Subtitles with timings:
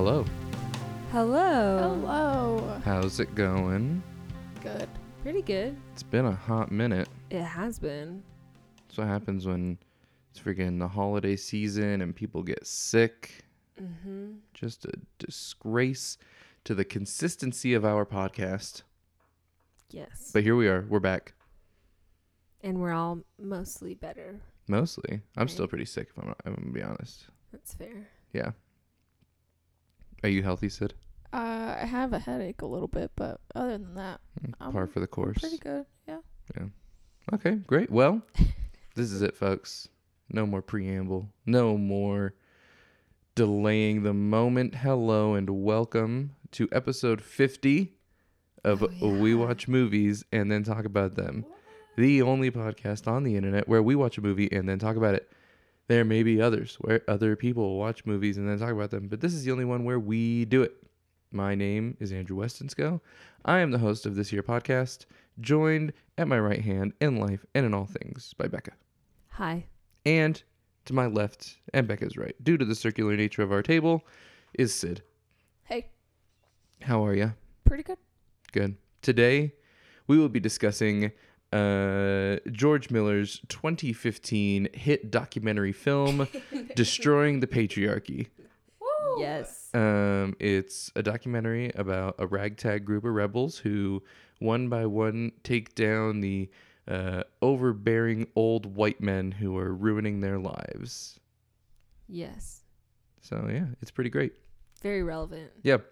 [0.00, 0.24] Hello.
[1.12, 1.78] Hello.
[2.00, 2.80] Hello.
[2.86, 4.02] How's it going?
[4.62, 4.88] Good.
[5.22, 5.76] Pretty good.
[5.92, 7.06] It's been a hot minute.
[7.28, 8.22] It has been.
[8.88, 9.76] That's what happens when
[10.30, 13.44] it's freaking the holiday season and people get sick.
[13.78, 14.36] Mm-hmm.
[14.54, 16.16] Just a disgrace
[16.64, 18.84] to the consistency of our podcast.
[19.90, 20.30] Yes.
[20.32, 20.86] But here we are.
[20.88, 21.34] We're back.
[22.62, 24.40] and we're all mostly better.
[24.66, 25.20] Mostly.
[25.36, 27.26] I'm still pretty sick if I'm, not, I'm gonna be honest.
[27.52, 28.08] That's fair.
[28.32, 28.52] Yeah.
[30.22, 30.94] Are you healthy, Sid?
[31.32, 34.86] Uh, I have a headache a little bit, but other than that, Mm, I'm Par
[34.86, 35.38] for the course.
[35.38, 35.86] pretty good.
[36.08, 36.18] Yeah.
[36.56, 36.64] Yeah.
[37.34, 37.90] Okay, great.
[37.90, 38.22] Well,
[38.94, 39.88] this is it, folks.
[40.28, 41.30] No more preamble.
[41.46, 42.34] No more
[43.34, 44.74] delaying the moment.
[44.76, 47.92] Hello and welcome to episode 50
[48.64, 49.34] of Oh, We.
[49.34, 51.44] Watch Movies and Then Talk About Them.
[51.96, 55.14] The only podcast on the internet where we watch a movie and then talk about
[55.14, 55.30] it.
[55.90, 59.20] There may be others where other people watch movies and then talk about them, but
[59.20, 60.72] this is the only one where we do it.
[61.32, 63.00] My name is Andrew Westonsko.
[63.44, 65.06] I am the host of this here podcast,
[65.40, 68.70] joined at my right hand in life and in all things by Becca.
[69.30, 69.66] Hi.
[70.06, 70.40] And
[70.84, 74.06] to my left and Becca's right, due to the circular nature of our table,
[74.54, 75.02] is Sid.
[75.64, 75.88] Hey,
[76.82, 77.32] How are you?
[77.64, 77.98] pretty good.
[78.52, 78.76] Good.
[79.02, 79.54] Today,
[80.06, 81.10] we will be discussing
[81.52, 86.28] uh, George Miller's 2015 hit documentary film,
[86.76, 88.28] Destroying the Patriarchy.
[89.18, 89.68] Yes.
[89.74, 94.02] Um, it's a documentary about a ragtag group of rebels who,
[94.38, 96.48] one by one, take down the
[96.88, 101.18] uh, overbearing old white men who are ruining their lives.
[102.08, 102.62] Yes.
[103.20, 104.32] So, yeah, it's pretty great.
[104.82, 105.50] Very relevant.
[105.62, 105.84] Yep.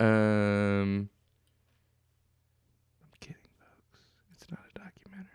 [0.00, 1.08] Um,
[3.02, 4.00] I'm kidding, folks.
[4.32, 5.26] It's not a documentary.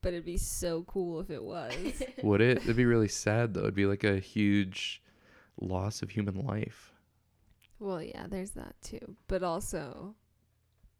[0.00, 1.74] But it'd be so cool if it was.
[2.22, 2.58] Would it?
[2.58, 3.62] It'd be really sad, though.
[3.62, 5.02] It'd be like a huge
[5.60, 6.92] loss of human life.
[7.80, 9.16] well, yeah, there's that too.
[9.26, 10.14] But also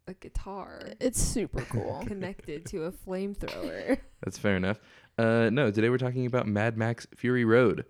[0.08, 2.02] a guitar It's super cool.
[2.06, 3.98] connected to a flamethrower.
[4.24, 4.80] That's fair enough.
[5.18, 7.84] Uh, no, today we're talking about Mad Max Fury Road.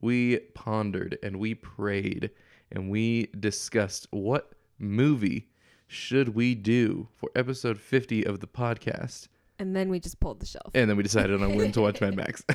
[0.00, 2.30] We pondered and we prayed
[2.70, 5.48] and we discussed what movie
[5.86, 9.28] should we do for episode 50 of the podcast.
[9.58, 10.70] And then we just pulled the shelf.
[10.74, 12.42] And then we decided on when to watch Mad Max.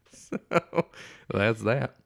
[0.10, 0.38] so
[1.32, 1.96] that's that.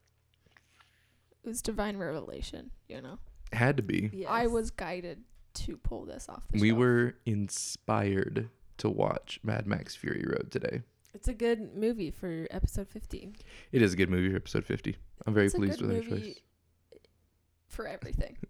[1.45, 2.71] it was divine revelation.
[2.89, 3.19] You know,
[3.53, 4.11] Had to be.
[4.13, 4.29] Yes.
[4.31, 5.23] I was guided
[5.55, 6.79] to pull this off the We shelf.
[6.79, 10.83] were inspired to watch Mad Max Fury Road today.
[11.13, 13.35] It's a good movie for episode 50.
[13.71, 14.97] It is a good movie for episode 50.
[15.27, 16.35] I'm very It's a pleased good with our choice.
[17.69, 18.37] for everything.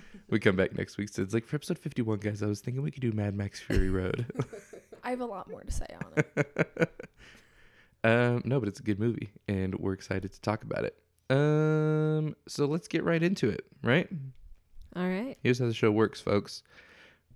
[0.28, 1.08] We come back next week.
[1.08, 3.60] So it's like for episode 51, guys, I was thinking we could do Mad Max
[3.60, 4.26] Fury Road.
[5.04, 6.90] I have a lot more to say on it.
[8.04, 10.96] um, no, but it's a good movie, and we're excited to talk about it.
[11.30, 14.08] Um, so let's get right into it, right?
[14.96, 15.36] All right.
[15.42, 16.62] Here's how the show works, folks.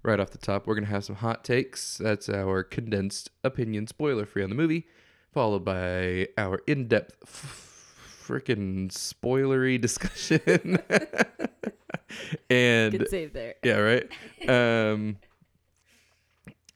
[0.03, 1.99] Right off the top, we're going to have some hot takes.
[1.99, 4.87] That's our condensed opinion, spoiler free on the movie,
[5.33, 7.70] followed by our in depth, f-
[8.31, 10.79] freaking spoilery discussion.
[12.51, 13.55] and Good save there.
[13.65, 14.09] yeah, right.
[14.49, 15.17] Um,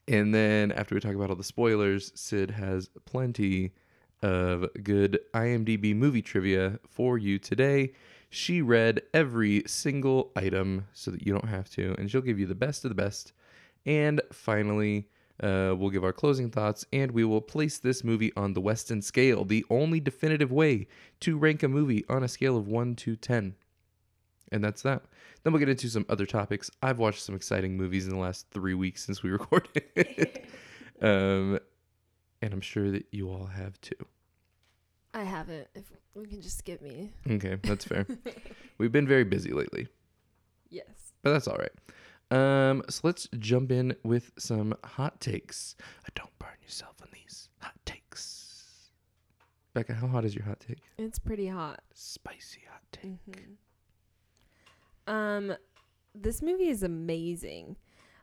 [0.08, 3.72] and then after we talk about all the spoilers, Sid has plenty
[4.22, 7.92] of good IMDb movie trivia for you today.
[8.30, 12.46] She read every single item so that you don't have to, and she'll give you
[12.46, 13.32] the best of the best.
[13.86, 15.08] And finally,
[15.42, 19.02] uh, we'll give our closing thoughts, and we will place this movie on the Weston
[19.02, 20.86] scale, the only definitive way
[21.20, 23.54] to rank a movie on a scale of 1 to 10.
[24.52, 25.02] And that's that.
[25.42, 26.70] Then we'll get into some other topics.
[26.82, 29.82] I've watched some exciting movies in the last three weeks since we recorded.
[31.02, 31.58] um,
[32.40, 33.96] and I'm sure that you all have too.
[35.12, 35.66] I haven't.
[35.74, 37.10] If we can just skip me.
[37.28, 38.06] Okay, that's fair.
[38.78, 39.88] We've been very busy lately,
[40.70, 40.86] Yes.
[41.22, 41.72] but that's all right.
[42.30, 45.76] Um, so let's jump in with some hot takes.
[46.04, 48.90] Uh, Don't burn yourself on these hot takes.
[49.74, 50.78] Becca, how hot is your hot take?
[50.98, 51.80] It's pretty hot.
[51.94, 53.18] Spicy hot take.
[55.06, 55.54] hmm Um,
[56.14, 57.76] this movie is amazing.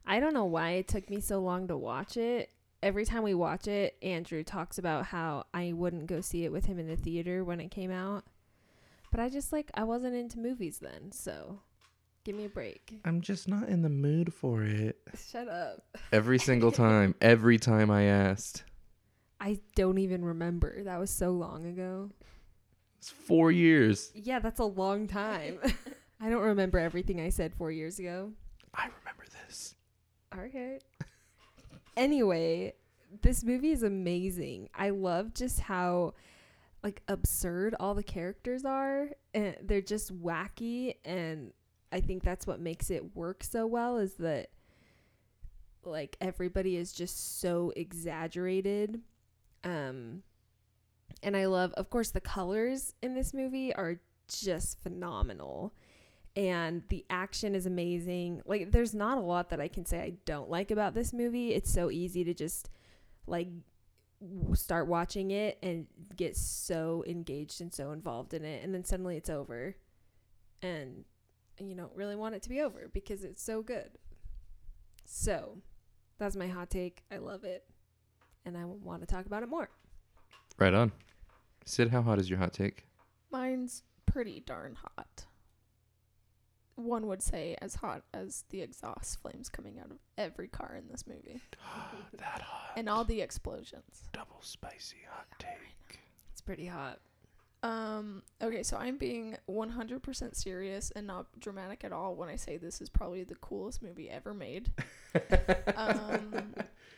[0.05, 2.49] I don't know why it took me so long to watch it.
[2.81, 6.65] Every time we watch it, Andrew talks about how I wouldn't go see it with
[6.65, 8.23] him in the theater when it came out.
[9.11, 11.59] But I just like I wasn't into movies then, so
[12.23, 12.99] give me a break.
[13.05, 14.97] I'm just not in the mood for it.
[15.29, 15.83] Shut up.
[16.11, 18.63] Every single time, every time I asked.
[19.39, 20.83] I don't even remember.
[20.83, 22.11] That was so long ago.
[22.99, 24.11] It's four years.
[24.13, 25.59] Yeah, that's a long time.
[26.21, 28.31] I don't remember everything I said 4 years ago.
[28.75, 29.73] I remember this.
[30.37, 30.79] Okay.
[31.97, 32.73] anyway,
[33.23, 34.69] this movie is amazing.
[34.75, 36.13] I love just how
[36.83, 41.53] like absurd all the characters are and they're just wacky and
[41.91, 44.49] I think that's what makes it work so well is that
[45.83, 49.01] like everybody is just so exaggerated
[49.63, 50.21] um
[51.23, 55.73] and I love of course the colors in this movie are just phenomenal
[56.35, 58.41] and the action is amazing.
[58.45, 61.53] Like there's not a lot that I can say I don't like about this movie.
[61.53, 62.69] It's so easy to just
[63.27, 63.49] like
[64.53, 69.17] start watching it and get so engaged and so involved in it and then suddenly
[69.17, 69.75] it's over
[70.61, 71.05] and
[71.69, 73.91] you don't really want it to be over because it's so good
[75.05, 75.57] so
[76.17, 77.63] that's my hot take i love it
[78.45, 79.69] and i want to talk about it more
[80.59, 80.91] Right on.
[81.65, 82.85] Sid, how hot is your hot take?
[83.31, 85.25] Mine's pretty darn hot.
[86.75, 90.87] One would say as hot as the exhaust flames coming out of every car in
[90.87, 91.41] this movie
[92.17, 92.73] that hot.
[92.77, 94.03] and all the explosions.
[94.13, 95.99] double spicy hot take.
[96.31, 96.99] it's pretty hot
[97.63, 102.57] Um, okay, so I'm being 100% serious and not dramatic at all when I say
[102.57, 104.71] this is probably the coolest movie ever made.
[105.75, 106.55] um,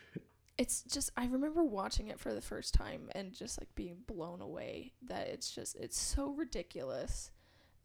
[0.58, 4.40] it's just, I remember watching it for the first time and just like being blown
[4.40, 7.32] away that it's just, it's so ridiculous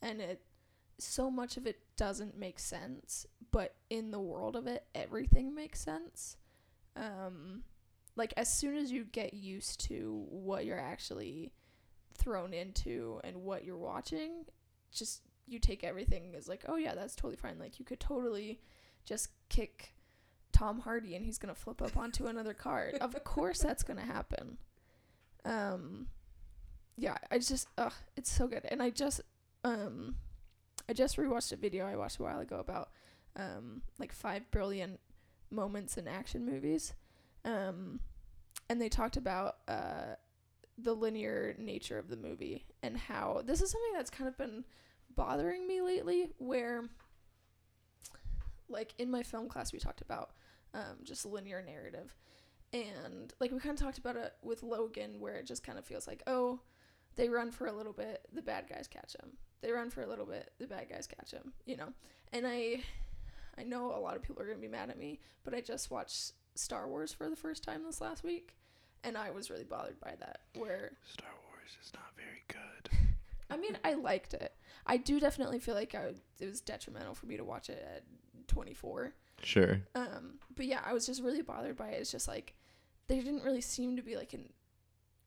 [0.00, 0.42] and it,
[1.00, 5.80] so much of it doesn't make sense, but in the world of it, everything makes
[5.80, 6.36] sense.
[6.96, 7.62] Um,
[8.16, 11.52] like as soon as you get used to what you're actually
[12.18, 14.44] thrown into and what you're watching,
[14.92, 17.58] just you take everything as like, oh yeah, that's totally fine.
[17.58, 18.60] Like you could totally
[19.04, 19.94] just kick
[20.52, 22.92] Tom Hardy and he's gonna flip up onto another car.
[23.00, 24.58] of course that's gonna happen.
[25.44, 26.08] Um
[26.96, 28.64] yeah, I just ugh, it's so good.
[28.70, 29.20] And I just
[29.64, 30.16] um
[30.88, 32.90] I just rewatched a video I watched a while ago about
[33.36, 35.00] um like five brilliant
[35.50, 36.92] moments in action movies.
[37.44, 38.00] Um
[38.68, 40.16] and they talked about uh
[40.80, 44.64] the linear nature of the movie and how this is something that's kind of been
[45.14, 46.84] bothering me lately where
[48.68, 50.30] like in my film class we talked about
[50.74, 52.14] um, just linear narrative.
[52.72, 55.86] And like we kind of talked about it with logan where it just kind of
[55.86, 56.60] feels like oh
[57.16, 59.30] they run for a little bit the bad guys catch them
[59.62, 61.88] they run for a little bit the bad guys catch them you know?
[62.30, 62.82] And i
[63.56, 65.62] i know a lot of people are going to be mad at me but i
[65.62, 68.54] just watched star wars for the first time this last week
[69.04, 70.40] and I was really bothered by that.
[70.54, 73.08] Where Star Wars is not very good.
[73.50, 74.52] I mean, I liked it.
[74.86, 78.04] I do definitely feel like I, it was detrimental for me to watch it at
[78.48, 79.12] 24.
[79.42, 79.80] Sure.
[79.94, 82.00] Um, but yeah, I was just really bothered by it.
[82.00, 82.54] It's just like
[83.06, 84.50] there didn't really seem to be like an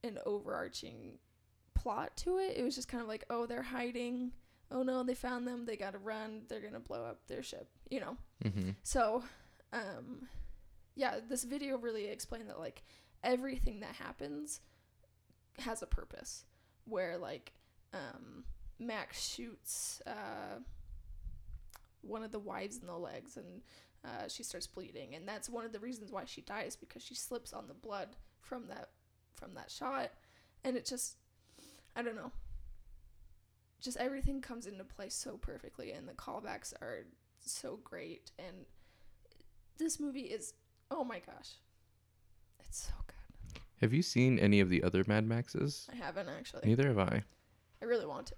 [0.04, 1.20] an overarching
[1.76, 2.58] plot to it.
[2.58, 4.32] It was just kind of like, oh, they're hiding.
[4.72, 5.66] Oh no, they found them.
[5.66, 6.44] They gotta run.
[6.48, 7.70] They're gonna blow up their ship.
[7.90, 8.18] You know.
[8.44, 8.72] Mm-hmm.
[8.84, 9.24] So,
[9.74, 10.28] um,
[10.96, 12.84] yeah, this video really explained that like
[13.24, 14.62] everything that happens
[15.60, 16.46] has a purpose.
[16.86, 17.54] Where like,
[17.94, 18.44] um,
[18.80, 20.60] Max shoots uh,
[22.02, 23.62] one of the wives in the legs and
[24.04, 27.14] uh, she starts bleeding, and that's one of the reasons why she dies because she
[27.14, 28.90] slips on the blood from that
[29.36, 30.12] from that shot,
[30.64, 31.18] and it just
[31.96, 32.32] I don't know.
[33.80, 37.06] Just everything comes into place so perfectly, and the callbacks are
[37.40, 38.66] so great, and
[39.78, 40.54] this movie is
[40.90, 41.60] oh my gosh,
[42.72, 43.60] it's so good.
[43.82, 45.88] Have you seen any of the other Mad Maxes?
[45.92, 46.62] I haven't actually.
[46.66, 47.22] Neither have I.
[47.82, 48.36] I really want to.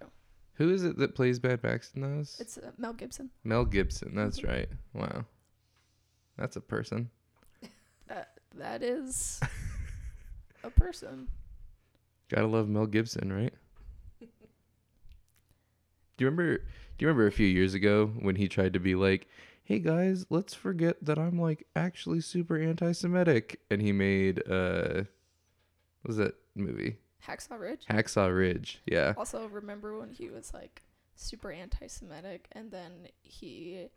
[0.56, 2.38] Who is it that plays Mad Max in those?
[2.40, 3.30] It's uh, Mel Gibson.
[3.44, 4.16] Mel Gibson.
[4.16, 4.48] That's Mhm.
[4.48, 4.70] right.
[4.94, 5.26] Wow.
[6.38, 7.10] That's a person.
[8.08, 9.40] That that is
[10.64, 11.28] a person.
[12.30, 13.54] Gotta love Mel Gibson, right?
[14.20, 14.28] do
[16.20, 16.58] you remember?
[16.58, 16.64] Do
[17.00, 19.28] you remember a few years ago when he tried to be like,
[19.64, 25.04] "Hey guys, let's forget that I'm like actually super anti-Semitic," and he made uh,
[26.02, 26.98] what was that movie?
[27.26, 27.86] Hacksaw Ridge.
[27.90, 28.82] Hacksaw Ridge.
[28.86, 29.14] Yeah.
[29.18, 30.84] Also, remember when he was like
[31.16, 33.88] super anti-Semitic, and then he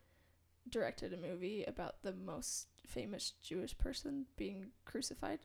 [0.69, 5.39] directed a movie about the most famous Jewish person being crucified.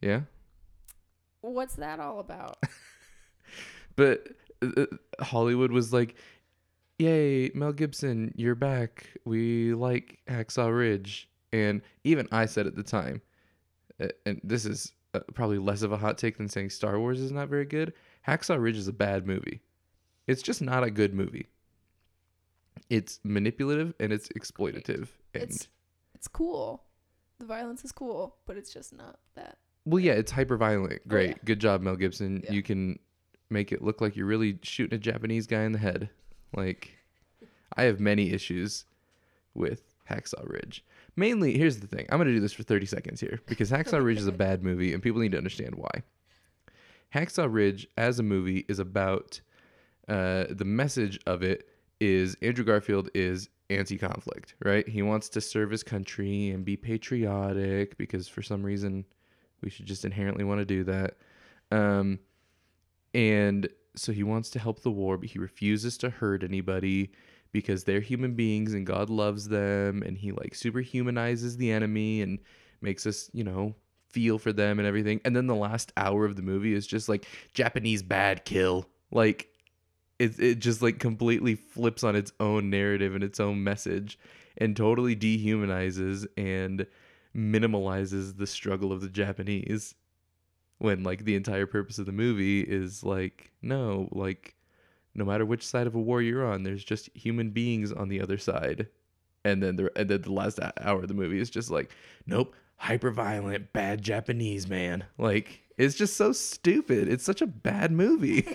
[0.00, 0.22] Yeah.
[1.40, 2.58] What's that all about?
[3.96, 4.28] But
[4.62, 6.14] uh, uh, Hollywood was like,
[6.98, 9.08] "Yay, Mel Gibson, you're back.
[9.24, 13.20] We like Hacksaw Ridge." And even I said at the time,
[14.24, 17.30] and this is uh, probably less of a hot take than saying Star Wars is
[17.32, 17.92] not very good.
[18.26, 19.60] Hacksaw Ridge is a bad movie.
[20.26, 21.48] It's just not a good movie.
[22.88, 25.08] It's manipulative and it's exploitative.
[25.34, 25.68] And It's
[26.14, 26.84] it's cool.
[27.38, 29.58] The violence is cool, but it's just not that.
[29.84, 31.06] well, yeah, it's hyper violent.
[31.08, 31.36] Great, yeah.
[31.44, 32.42] good job, Mel Gibson.
[32.44, 32.52] Yeah.
[32.52, 32.98] You can
[33.50, 36.08] make it look like you're really shooting a Japanese guy in the head.
[36.54, 36.98] Like,
[37.76, 38.84] I have many issues
[39.54, 40.84] with Hacksaw Ridge.
[41.16, 42.06] Mainly, here's the thing.
[42.10, 44.62] I'm going to do this for 30 seconds here because Hacksaw Ridge is a bad
[44.62, 46.02] movie and people need to understand why.
[47.14, 49.40] Hacksaw Ridge as a movie is about
[50.08, 51.68] uh, the message of it
[52.00, 54.88] is Andrew Garfield is anti-conflict, right?
[54.88, 59.04] He wants to serve his country and be patriotic because for some reason
[59.62, 61.16] we should just inherently want to do that.
[61.70, 62.18] Um,
[63.14, 67.12] and so he wants to help the war, but he refuses to hurt anybody
[67.52, 72.38] because they're human beings and God loves them and he like superhumanizes the enemy and
[72.80, 73.74] makes us, you know,
[74.08, 75.20] feel for them and everything.
[75.24, 78.86] And then the last hour of the movie is just like Japanese bad kill.
[79.10, 79.48] Like
[80.18, 84.18] it it just like completely flips on its own narrative and its own message
[84.56, 86.86] and totally dehumanizes and
[87.34, 89.94] minimalizes the struggle of the Japanese
[90.78, 94.54] when like the entire purpose of the movie is like no, like
[95.14, 98.20] no matter which side of a war you're on, there's just human beings on the
[98.20, 98.88] other side.
[99.44, 101.90] And then the and then the last hour of the movie is just like,
[102.26, 105.04] nope, hyper violent, bad Japanese man.
[105.18, 107.08] Like it's just so stupid.
[107.08, 108.46] It's such a bad movie.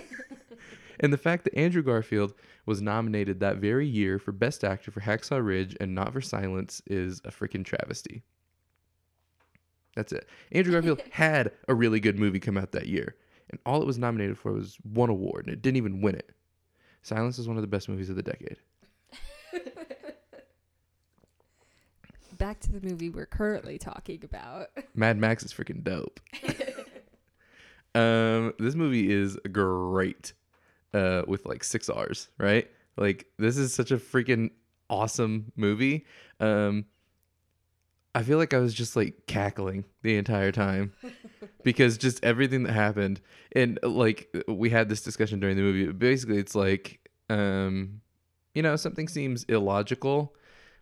[1.00, 2.34] and the fact that Andrew Garfield
[2.66, 6.82] was nominated that very year for Best Actor for Hacksaw Ridge and not for Silence
[6.86, 8.22] is a freaking travesty.
[9.98, 10.28] That's it.
[10.52, 13.16] Andrew Garfield had a really good movie come out that year,
[13.50, 16.30] and all it was nominated for was one award, and it didn't even win it.
[17.02, 18.58] Silence is one of the best movies of the decade.
[22.38, 24.68] Back to the movie we're currently talking about.
[24.94, 26.20] Mad Max is freaking dope.
[27.96, 30.32] um, this movie is great,
[30.94, 32.70] uh, with like six R's, right?
[32.96, 34.50] Like this is such a freaking
[34.88, 36.06] awesome movie.
[36.38, 36.84] Um,
[38.18, 40.92] I feel like I was just like cackling the entire time
[41.62, 43.20] because just everything that happened,
[43.52, 45.92] and like we had this discussion during the movie.
[45.92, 46.98] Basically, it's like,
[47.30, 48.00] um,
[48.56, 50.34] you know, something seems illogical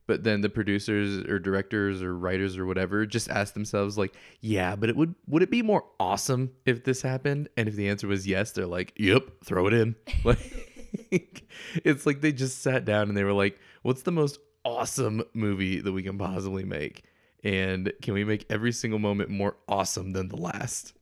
[0.07, 4.77] but then the producers or directors or writers or whatever just ask themselves like yeah
[4.77, 8.07] but it would would it be more awesome if this happened and if the answer
[8.07, 11.43] was yes they're like yep throw it in like
[11.83, 15.81] it's like they just sat down and they were like what's the most awesome movie
[15.81, 17.03] that we can possibly make
[17.47, 20.93] and can we make every single moment more awesome than the last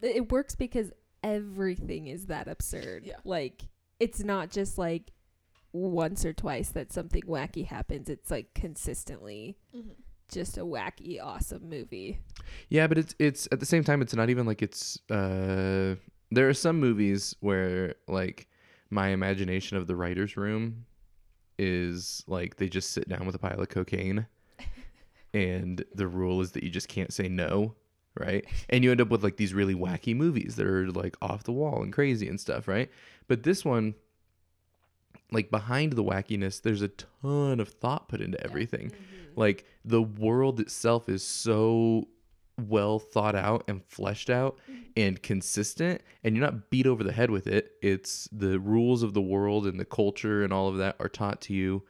[0.00, 3.04] It works because everything is that absurd.
[3.04, 3.16] Yeah.
[3.24, 3.62] Like
[3.98, 5.12] it's not just like
[5.72, 8.08] once or twice that something wacky happens.
[8.08, 9.90] It's like consistently Mm-hmm.
[10.30, 12.20] just a wacky, awesome movie.
[12.68, 15.96] Yeah, but it's it's at the same time it's not even like it's uh
[16.30, 18.46] there are some movies where like
[18.90, 20.84] my imagination of the writer's room
[21.58, 24.26] is like they just sit down with a pile of cocaine
[25.34, 27.74] and the rule is that you just can't say no,
[28.18, 28.44] right?
[28.68, 31.52] And you end up with like these really wacky movies that are like off the
[31.52, 32.90] wall and crazy and stuff, right?
[33.26, 33.94] But this one
[35.30, 38.90] like behind the wackiness there's a ton of thought put into everything.
[38.90, 39.40] Mm-hmm.
[39.40, 42.08] Like the world itself is so
[42.66, 44.82] well thought out and fleshed out mm-hmm.
[44.96, 47.72] and consistent and you're not beat over the head with it.
[47.82, 51.40] It's the rules of the world and the culture and all of that are taught
[51.42, 51.84] to you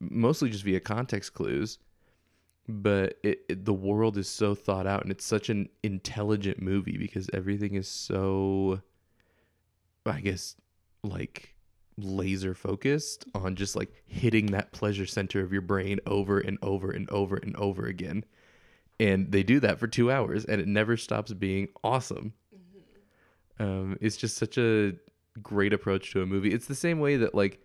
[0.00, 1.78] mostly just via context clues
[2.70, 6.96] but it, it the world is so thought out and it's such an intelligent movie
[6.96, 8.80] because everything is so
[10.06, 10.56] i guess
[11.02, 11.54] like
[12.04, 16.90] laser focused on just like hitting that pleasure center of your brain over and over
[16.90, 18.24] and over and over again.
[18.98, 22.34] And they do that for two hours and it never stops being awesome.
[23.58, 24.94] Um, it's just such a
[25.42, 26.52] great approach to a movie.
[26.52, 27.62] It's the same way that like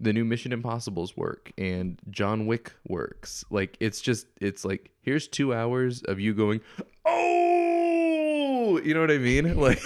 [0.00, 3.44] the new Mission Impossibles work and John Wick works.
[3.50, 6.60] Like it's just it's like here's two hours of you going,
[7.04, 9.56] oh, you know what I mean?
[9.58, 9.82] Like,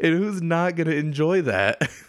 [0.00, 1.90] and who's not gonna enjoy that?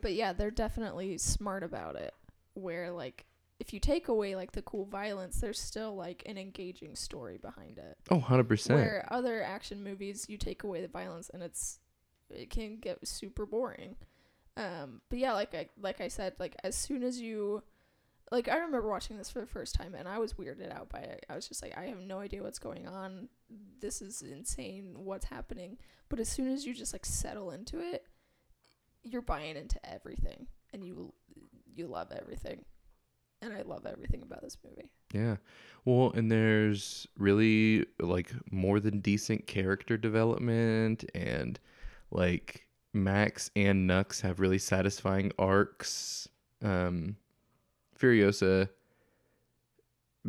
[0.00, 2.14] But yeah, they're definitely smart about it.
[2.54, 3.26] Where like
[3.58, 7.78] if you take away like the cool violence, there's still like an engaging story behind
[7.78, 7.96] it.
[8.10, 8.74] Oh, 100%.
[8.74, 11.80] Where other action movies, you take away the violence and it's
[12.30, 13.96] it can get super boring.
[14.58, 17.62] Um, but yeah, like I like I said, like as soon as you
[18.32, 20.98] like I remember watching this for the first time and I was weirded out by
[20.98, 21.24] it.
[21.30, 23.28] I was just like, I have no idea what's going on.
[23.80, 24.94] This is insane.
[24.96, 25.78] What's happening?
[26.08, 28.04] But as soon as you just like settle into it,
[29.04, 31.14] you're buying into everything and you
[31.74, 32.64] you love everything.
[33.40, 34.90] And I love everything about this movie.
[35.14, 35.36] Yeah.
[35.84, 41.60] Well, and there's really like more than decent character development and
[42.10, 42.67] like
[43.02, 46.28] Max and Nux have really satisfying arcs.
[46.62, 47.16] Um
[47.98, 48.68] Furiosa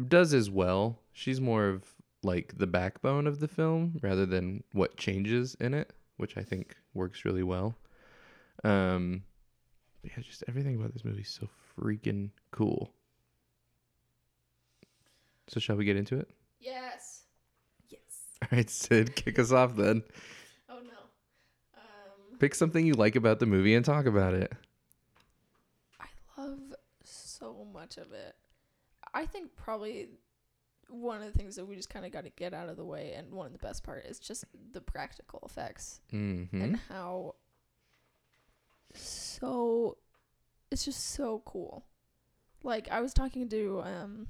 [0.07, 0.99] does as well.
[1.11, 1.83] She's more of
[2.23, 6.75] like the backbone of the film rather than what changes in it, which I think
[6.93, 7.75] works really well.
[8.63, 9.23] Um
[10.03, 11.47] yeah, just everything about this movie is so
[11.77, 12.91] freaking cool.
[15.47, 16.29] So shall we get into it?
[16.59, 17.23] Yes.
[17.89, 17.99] Yes.
[18.41, 20.03] All right, Sid, kick us off then.
[22.39, 24.51] Pick something you like about the movie and talk about it.
[25.99, 26.05] I
[26.37, 26.59] love
[27.03, 28.35] so much of it.
[29.13, 30.07] I think probably
[30.89, 32.85] one of the things that we just kind of got to get out of the
[32.85, 36.61] way, and one of the best part is just the practical effects Mm-hmm.
[36.61, 37.35] and how
[38.93, 39.97] so
[40.71, 41.85] it's just so cool.
[42.63, 44.27] Like I was talking to um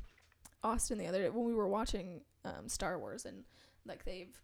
[0.63, 3.43] Austin the other day when we were watching um Star Wars and
[3.85, 4.35] like they've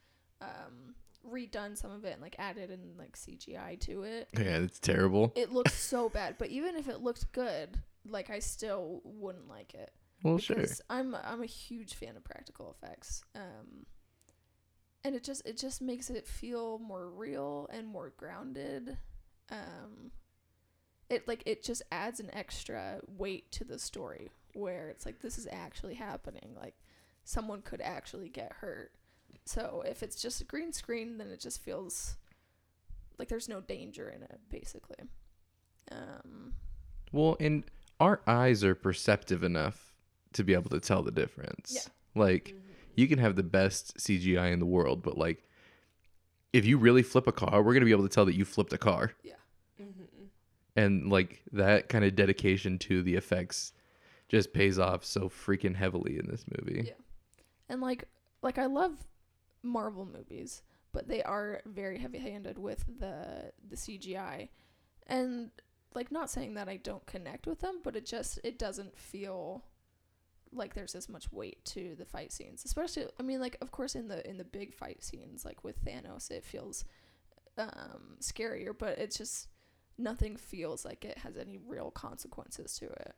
[0.41, 0.95] um
[1.31, 4.29] redone some of it and like added in like CGI to it.
[4.33, 5.33] Yeah, it's terrible.
[5.35, 9.73] It looks so bad, but even if it looked good, like I still wouldn't like
[9.73, 9.91] it
[10.23, 10.65] Well, sure.
[10.89, 13.23] I'm I'm a huge fan of practical effects.
[13.35, 13.85] Um,
[15.03, 18.97] and it just it just makes it feel more real and more grounded.
[19.51, 20.11] Um,
[21.09, 25.37] it like it just adds an extra weight to the story where it's like this
[25.37, 26.55] is actually happening.
[26.59, 26.75] Like
[27.23, 28.91] someone could actually get hurt.
[29.45, 32.15] So if it's just a green screen, then it just feels
[33.19, 34.97] like there's no danger in it, basically.
[35.91, 36.53] Um,
[37.11, 37.63] Well, and
[37.99, 39.93] our eyes are perceptive enough
[40.33, 41.71] to be able to tell the difference.
[41.73, 41.81] Yeah.
[42.21, 42.55] Like,
[42.95, 45.43] you can have the best CGI in the world, but like,
[46.53, 48.71] if you really flip a car, we're gonna be able to tell that you flipped
[48.73, 49.11] a car.
[49.81, 50.25] Mm-hmm.
[50.77, 53.73] And like that kind of dedication to the effects
[54.29, 56.85] just pays off so freaking heavily in this movie.
[56.87, 56.93] Yeah.
[57.69, 58.05] and like
[58.41, 58.93] like I love
[59.65, 64.49] Marvel movies, but they are very heavy-handed with the the CGI,
[65.07, 65.51] and
[65.93, 69.65] like not saying that I don't connect with them, but it just it doesn't feel
[70.51, 72.63] like there's as much weight to the fight scenes.
[72.63, 75.83] Especially, I mean, like of course in the in the big fight scenes, like with
[75.83, 76.85] Thanos, it feels
[77.57, 79.47] um scarier, but it's just
[79.97, 83.15] nothing feels like it has any real consequences to it.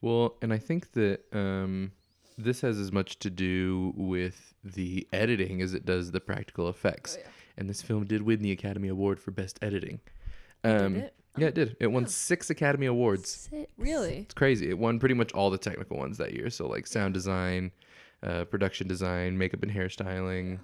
[0.00, 1.92] Well, and I think that um,
[2.38, 7.16] this has as much to do with the editing as it does the practical effects.
[7.18, 7.30] Oh, yeah.
[7.56, 10.00] And this film did win the Academy Award for Best Editing.
[10.64, 11.14] Um, Did it?
[11.36, 11.76] Yeah, it did.
[11.80, 12.06] It won Oh.
[12.08, 13.30] six Academy Awards.
[13.50, 13.70] Six.
[13.78, 14.18] Really?
[14.18, 14.68] It's crazy.
[14.70, 16.50] It won pretty much all the technical ones that year.
[16.50, 17.72] So like sound design,
[18.22, 20.60] uh, production design, makeup and hairstyling.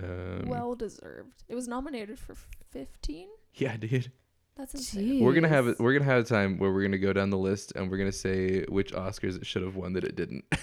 [0.00, 1.42] Um, well deserved.
[1.48, 2.34] It was nominated for
[2.70, 3.28] 15.
[3.54, 4.12] yeah, dude.
[4.56, 5.24] That's insane.
[5.24, 5.72] We're gonna have Jeez.
[5.72, 5.80] it.
[5.80, 8.12] We're gonna have a time where we're gonna go down the list and we're gonna
[8.12, 10.44] say which Oscars it should have won that it didn't.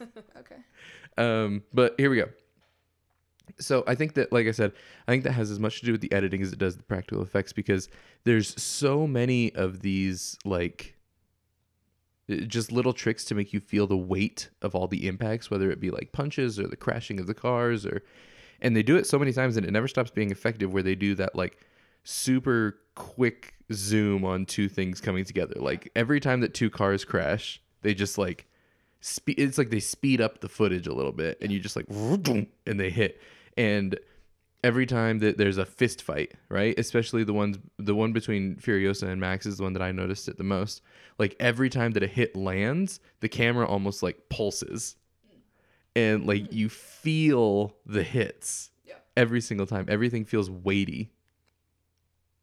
[0.38, 0.56] Okay.
[1.18, 2.28] Um, but here we go.
[3.58, 4.72] So I think that, like I said,
[5.06, 6.82] I think that has as much to do with the editing as it does the
[6.82, 7.88] practical effects because
[8.24, 10.96] there's so many of these like
[12.30, 15.70] uh, just little tricks to make you feel the weight of all the impacts, whether
[15.70, 18.02] it be like punches or the crashing of the cars, or
[18.62, 20.72] and they do it so many times and it never stops being effective.
[20.72, 21.58] Where they do that like
[22.04, 25.54] super quick zoom on two things coming together.
[25.56, 28.46] Like every time that two cars crash, they just like
[29.00, 31.86] speed it's like they speed up the footage a little bit and you just like
[31.88, 33.20] and they hit.
[33.56, 33.98] And
[34.62, 36.78] every time that there's a fist fight right?
[36.78, 40.28] Especially the ones the one between furiosa and max is the one that i noticed
[40.28, 40.82] it the most.
[41.18, 44.96] Like every time that a hit lands the camera almost like pulses.
[45.96, 46.54] And like hmm.
[46.56, 48.94] you feel the hits Yeah.
[49.16, 49.86] every single time.
[49.88, 51.12] Everything feels weighty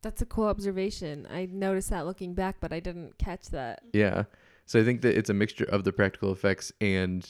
[0.03, 1.27] That's a cool observation.
[1.29, 3.81] I noticed that looking back, but I didn't catch that.
[3.93, 4.23] Yeah.
[4.65, 7.27] So I think that it's a mixture of the practical effects and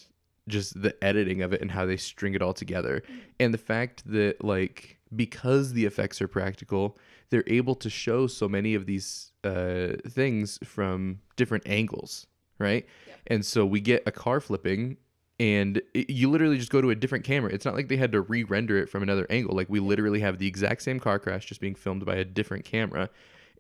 [0.48, 3.04] just the editing of it and how they string it all together.
[3.40, 6.98] And the fact that like because the effects are practical,
[7.30, 12.28] they're able to show so many of these uh, things from different angles,
[12.60, 12.86] right?
[13.08, 13.14] Yeah.
[13.28, 14.98] And so we get a car flipping
[15.40, 17.52] and it, you literally just go to a different camera.
[17.54, 19.56] It's not like they had to re-render it from another angle.
[19.56, 22.66] Like we literally have the exact same car crash just being filmed by a different
[22.66, 23.10] camera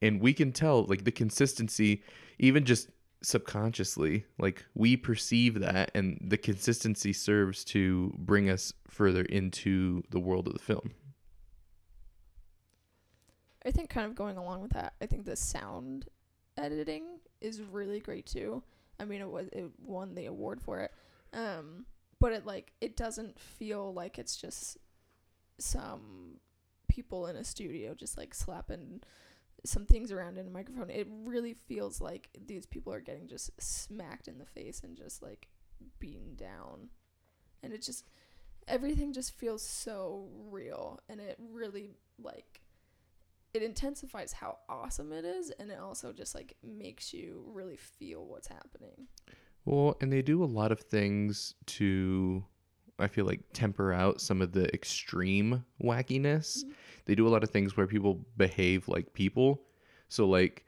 [0.01, 2.03] and we can tell like the consistency
[2.39, 2.89] even just
[3.23, 10.19] subconsciously like we perceive that and the consistency serves to bring us further into the
[10.19, 10.91] world of the film
[13.65, 16.05] I think kind of going along with that, I think the sound
[16.55, 18.63] editing is really great too.
[18.97, 20.91] I mean, it was it won the award for it,
[21.33, 21.85] um,
[22.19, 24.77] but it like it doesn't feel like it's just
[25.59, 26.39] some
[26.87, 29.01] people in a studio just like slapping
[29.65, 30.89] some things around in a microphone.
[30.89, 35.21] It really feels like these people are getting just smacked in the face and just
[35.21, 35.47] like
[35.99, 36.89] beaten down,
[37.63, 38.05] and it just
[38.67, 42.61] everything just feels so real, and it really like
[43.53, 45.51] it intensifies how awesome it is.
[45.51, 49.07] And it also just like makes you really feel what's happening
[49.67, 52.43] well and they do a lot of things to
[52.99, 56.71] i feel like temper out some of the extreme wackiness Mhm.
[57.05, 59.61] they do a lot of things where people behave like people
[60.09, 60.63] so like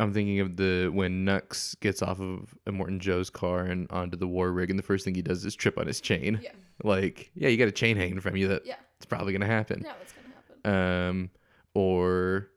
[0.00, 4.28] I'm thinking of the when Nux gets off of Immortan Joe's car and onto the
[4.28, 6.38] war rig, and the first thing he does is trip on his chain.
[6.40, 6.52] Yeah.
[6.84, 8.46] Like, yeah, you got a chain hanging from you.
[8.46, 8.76] That Yeah.
[8.98, 9.82] it's probably gonna happen.
[9.84, 11.08] Yeah, that's gonna happen.
[11.08, 11.30] Um,
[11.74, 12.48] or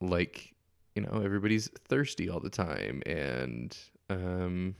[0.00, 0.54] like,
[0.94, 3.76] you know, everybody's thirsty all the time, and
[4.08, 4.74] um,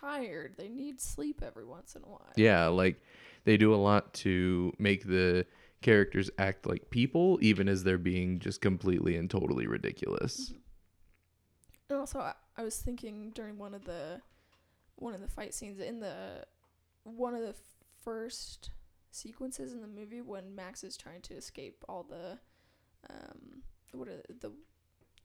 [0.00, 0.54] tired.
[0.56, 2.32] They need sleep every once in a while.
[2.36, 3.00] yeah, like
[3.44, 5.46] they do a lot to make the
[5.82, 10.52] characters act like people, even as they're being just completely and totally ridiculous.
[11.88, 14.20] And also, I, I was thinking during one of the
[14.96, 16.44] one of the fight scenes in the
[17.04, 17.54] one of the
[18.02, 18.70] first
[19.12, 22.38] sequences in the movie when Max is trying to escape all the
[23.08, 24.52] um what are the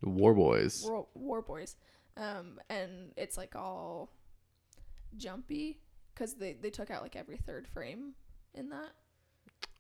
[0.02, 0.84] The War Boys.
[0.88, 1.76] war, war boys
[2.18, 4.14] um and it's like all
[5.18, 5.80] jumpy
[6.14, 8.14] because they they took out like every third frame
[8.54, 8.92] in that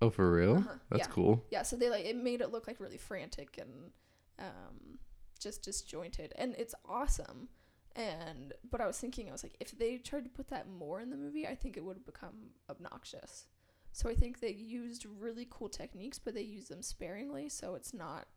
[0.03, 0.57] Oh, for real?
[0.57, 1.13] Uh-huh, That's yeah.
[1.13, 1.45] cool.
[1.51, 3.91] yeah so they like it made it look like really frantic and
[4.39, 4.97] um
[5.39, 7.49] just disjointed and it's awesome
[7.95, 11.01] and but i was thinking i was like if they tried to put that more
[11.01, 13.47] in the movie i think it would have become obnoxious
[13.91, 17.93] so i think they used really cool techniques but they use them sparingly so it's
[17.93, 18.27] not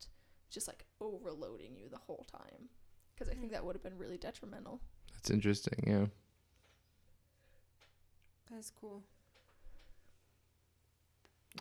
[0.51, 2.69] just like overloading you the whole time
[3.15, 4.81] because i think that would have been really detrimental
[5.13, 5.85] That's interesting.
[5.87, 6.07] Yeah.
[8.51, 9.03] That's cool.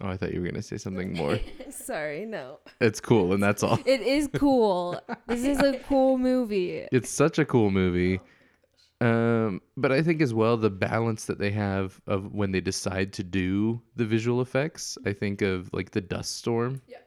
[0.02, 1.40] Oh, I thought you were gonna say something more.
[1.70, 2.60] Sorry, no.
[2.82, 3.80] it's cool, and that's all.
[3.86, 5.00] It is cool.
[5.28, 6.88] this is a cool movie.
[6.92, 8.20] It's such a cool movie.
[9.02, 13.12] Um, but I think as well the balance that they have of when they decide
[13.14, 14.98] to do the visual effects.
[15.06, 16.82] I think of like the dust storm.
[16.88, 16.98] Yeah.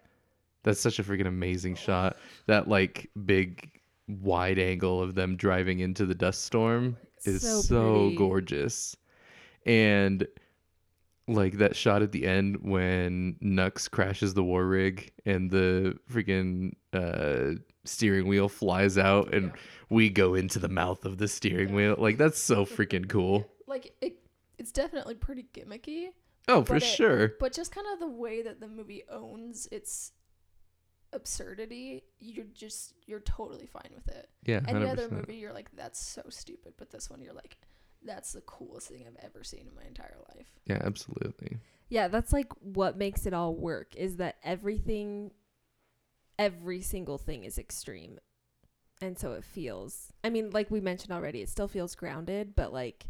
[0.63, 2.17] That's such a freaking amazing shot.
[2.47, 3.71] That like big
[4.09, 8.95] wide angle of them driving into the dust storm is So so, gorgeous.
[9.67, 10.27] And
[11.29, 16.73] like that shot at the end when Nux crashes the war rig and the freaking
[16.93, 19.51] uh, steering wheel flies out and
[19.91, 21.97] we go into the mouth of the steering wheel.
[21.99, 23.49] Like that's so freaking cool.
[23.67, 24.19] like it
[24.59, 26.07] it's definitely pretty gimmicky
[26.49, 27.33] Oh, for it- sure.
[27.41, 30.13] but just kind of the way that the movie owns its
[31.13, 35.71] absurdity you're just you're totally fine with it Yeah, any hundred other movie you're like
[35.75, 37.57] that's so stupid but this one you're like
[38.07, 41.59] that's the coolest thing i've ever seen in my entire life Yeah, absolutely.
[41.89, 45.31] Yeah, that's like what makes it all work is that everything
[46.39, 48.19] every single thing is extreme.
[49.01, 52.73] And so it feels I mean, like we mentioned already, it still feels grounded, but
[52.73, 53.07] like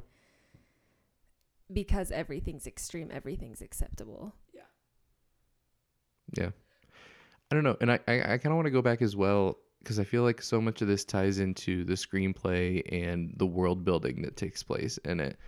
[1.72, 4.34] because everything's extreme, everything's acceptable.
[4.52, 4.62] Yeah.
[6.36, 6.50] Yeah.
[7.50, 7.76] I don't know.
[7.80, 10.24] And I, I, I kind of want to go back as well because I feel
[10.24, 14.60] like so much of this ties into the screenplay and the world building that takes
[14.60, 15.38] place in it.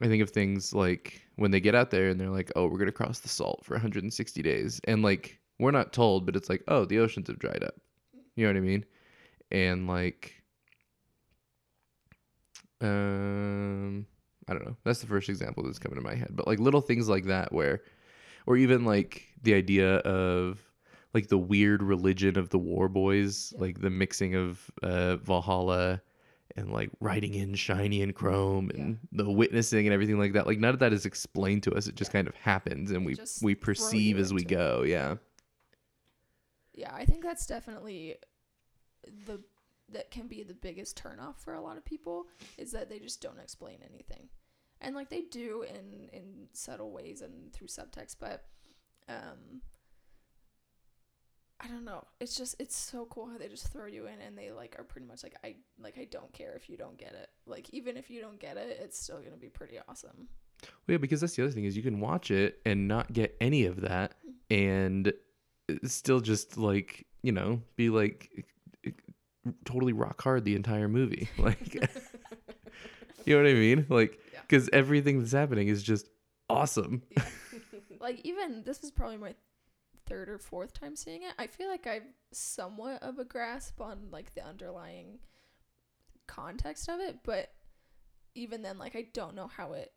[0.00, 2.78] I think of things like when they get out there and they're like, oh, we're
[2.78, 4.80] going to cross the salt for 160 days.
[4.88, 7.74] And like, we're not told, but it's like, oh, the oceans have dried up.
[8.34, 8.84] You know what I mean?
[9.52, 10.42] And like,
[12.80, 14.04] um,
[14.48, 14.76] I don't know.
[14.82, 16.30] That's the first example that's coming to my head.
[16.32, 17.82] But like little things like that where,
[18.44, 20.58] or even like the idea of
[21.14, 26.00] like the weird religion of the war boys, like the mixing of uh, Valhalla
[26.56, 30.46] and like writing in shiny and chrome and the witnessing and everything like that.
[30.46, 31.86] Like none of that is explained to us.
[31.86, 34.56] It just kind of happens and we we perceive as we into it.
[34.56, 34.82] go.
[34.82, 35.14] Yeah.
[36.74, 38.16] yeah i think that's definitely
[39.26, 39.40] the
[39.90, 43.20] that can be the biggest turnoff for a lot of people is that they just
[43.20, 44.28] don't explain anything
[44.80, 48.44] and like they do in in subtle ways and through subtext but
[49.08, 49.60] um
[51.62, 52.04] I don't know.
[52.20, 54.84] It's just it's so cool how they just throw you in and they like are
[54.84, 57.30] pretty much like I like I don't care if you don't get it.
[57.46, 60.28] Like even if you don't get it, it's still gonna be pretty awesome.
[60.62, 63.36] Well, yeah, because that's the other thing is you can watch it and not get
[63.40, 64.54] any of that, mm-hmm.
[64.54, 65.12] and
[65.84, 68.30] still just like you know be like
[69.64, 71.28] totally rock hard the entire movie.
[71.38, 71.74] Like,
[73.24, 73.86] you know what I mean?
[73.88, 74.40] Like, Yeah.
[74.42, 76.08] because everything that's happening is just
[76.48, 77.02] awesome.
[78.00, 79.36] Like even this was probably my
[80.12, 81.32] third or fourth time seeing it.
[81.38, 85.20] I feel like I've somewhat of a grasp on like the underlying
[86.26, 87.48] context of it, but
[88.34, 89.92] even then like I don't know how it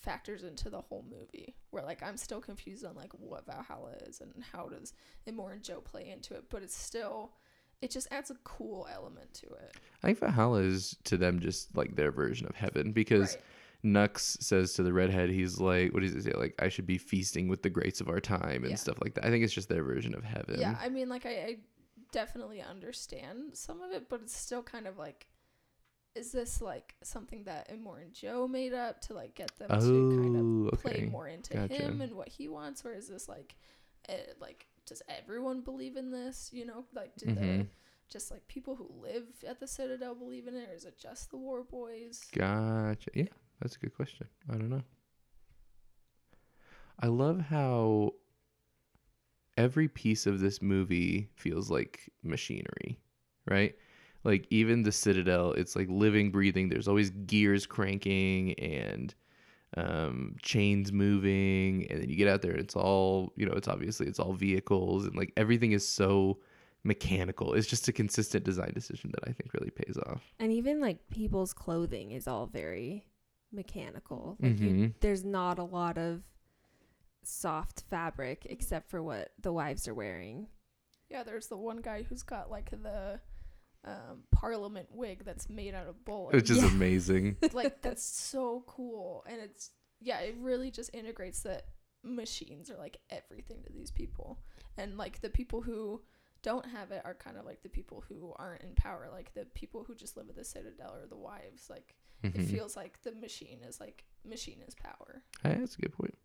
[0.00, 1.56] factors into the whole movie.
[1.70, 4.92] Where like I'm still confused on like what Valhalla is and how does
[5.26, 7.32] Immortan Joe play into it, but it's still
[7.80, 9.76] it just adds a cool element to it.
[10.02, 13.44] I think Valhalla is to them just like their version of heaven because Right.
[13.84, 16.32] Nux says to the redhead, he's like, what does he say?
[16.32, 18.76] Like, I should be feasting with the greats of our time and Yeah.
[18.76, 19.24] stuff like that.
[19.24, 20.58] I think it's just their version of heaven.
[20.58, 21.56] Yeah, I mean, like I, I
[22.10, 25.26] definitely understand some of it, but it's still kind of like,
[26.14, 30.36] is this like something that Immortan Joe made up to like get them to kind
[30.36, 31.74] Oh, of play more into Gotcha.
[31.74, 33.54] him and what he wants, or is this like,
[34.08, 36.50] uh, like does everyone believe in this?
[36.52, 37.58] You know, like did Mhm.
[37.60, 37.66] the
[38.08, 41.30] just like people who live at the Citadel believe in it, or is it just
[41.30, 42.22] the War Boys?
[42.32, 43.10] Gotcha.
[43.14, 43.24] Yeah,
[43.60, 44.26] that's a good question.
[44.48, 44.82] I don't know.
[47.00, 48.12] I love how
[49.56, 52.98] every piece of this movie feels like machinery,
[53.46, 53.74] right?
[54.22, 56.68] Like even the Citadel, it's like living, breathing.
[56.68, 59.14] There's always gears cranking and
[59.76, 63.52] um, chains moving, and then you get out there, and it's all you know.
[63.52, 66.38] It's obviously it's all vehicles, and like everything is so
[66.84, 67.54] mechanical.
[67.54, 70.22] It's just a consistent design decision that I think really pays off.
[70.38, 73.04] And even like people's clothing is all very
[73.54, 74.36] mechanical.
[74.40, 74.94] Like you, Mhm.
[75.00, 76.22] there's not a lot of
[77.22, 80.48] soft fabric except for what the wives are wearing.
[81.08, 83.20] Yeah, there's the one guy who's got like the
[83.84, 86.34] um, Parliament wig that's made out of bullets.
[86.34, 86.68] Which is Yeah.
[86.68, 87.36] amazing.
[87.52, 91.66] like that's so cool, and it's yeah, it really just integrates that
[92.02, 94.38] machines are like everything to these people,
[94.78, 96.02] and like the people who
[96.42, 99.44] don't have it are kind of like the people who aren't in power, like the
[99.54, 101.68] people who just live at the Citadel or the wives.
[101.68, 102.50] Like it Mhm.
[102.50, 105.22] feels like the machine is like machine is power.
[105.42, 106.16] Hey, that's a good point.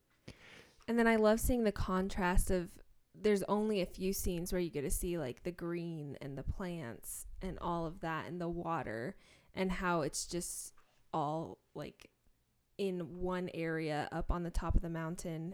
[0.88, 2.72] And then I love seeing the contrast of
[3.14, 6.44] there's only a few scenes where you get to see like the green and the
[6.44, 9.16] plants and all of that and the water
[9.54, 10.74] and how it's just
[11.14, 12.10] all like
[12.78, 15.54] in one area up on the top of the mountain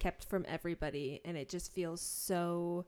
[0.00, 2.86] kept from everybody and it just feels so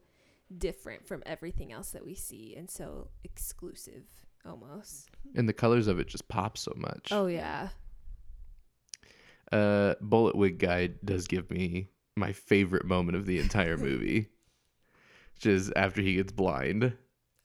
[0.57, 4.05] different from everything else that we see and so exclusive
[4.49, 5.11] almost.
[5.35, 7.09] And the colors of it just pop so much.
[7.11, 7.69] Oh yeah.
[9.53, 14.29] Uh, Bullet Wig Guy does give me my favorite moment of the entire movie,
[15.35, 16.93] which is after he gets blind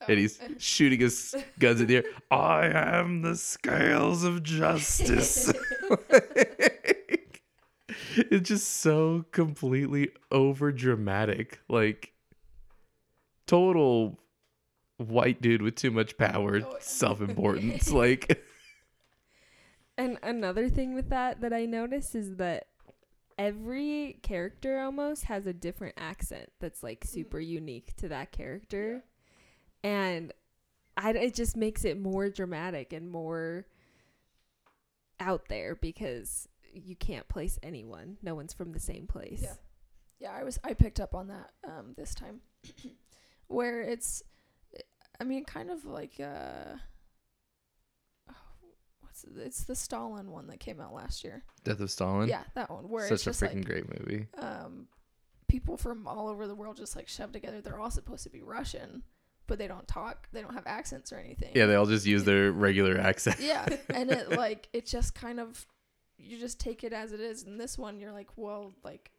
[0.08, 2.04] and he's shooting his guns in the air.
[2.30, 5.52] I am the scales of justice.
[8.16, 11.60] it's just so completely over dramatic.
[11.70, 12.13] Like
[13.48, 14.20] total
[15.10, 17.92] white dude with too much power, Oh, self importance.
[17.92, 18.44] like
[19.98, 22.68] And another thing with that that I noticed is that
[23.38, 29.04] every character almost has a different accent that's like super unique to that character.
[29.84, 30.32] And
[30.96, 33.66] I, it just makes it more dramatic and more
[35.20, 38.18] out there because you can't place anyone.
[38.22, 39.42] No one's from the same place.
[39.44, 39.56] Yeah.
[40.20, 42.42] Yeah, I was I picked up on that um this time.
[43.48, 44.24] Where it's
[45.19, 46.76] I mean kind of like uh
[48.30, 48.34] oh,
[49.02, 49.32] what's it?
[49.38, 51.43] it's the Stalin one that came out last year.
[51.63, 52.30] Death of Stalin.
[52.30, 54.28] Yeah, that one where Such it's a just freaking like great movie.
[54.38, 54.88] um
[55.47, 57.62] people from all over the world just like shoved together.
[57.62, 59.04] They're all supposed to be Russian,
[59.47, 61.52] but they don't talk, they don't have accents or anything.
[61.54, 63.39] Yeah, they all just use their regular accent.
[63.39, 65.65] yeah and it like it just kind of
[66.17, 69.12] you just take it as it is and this one you're like well like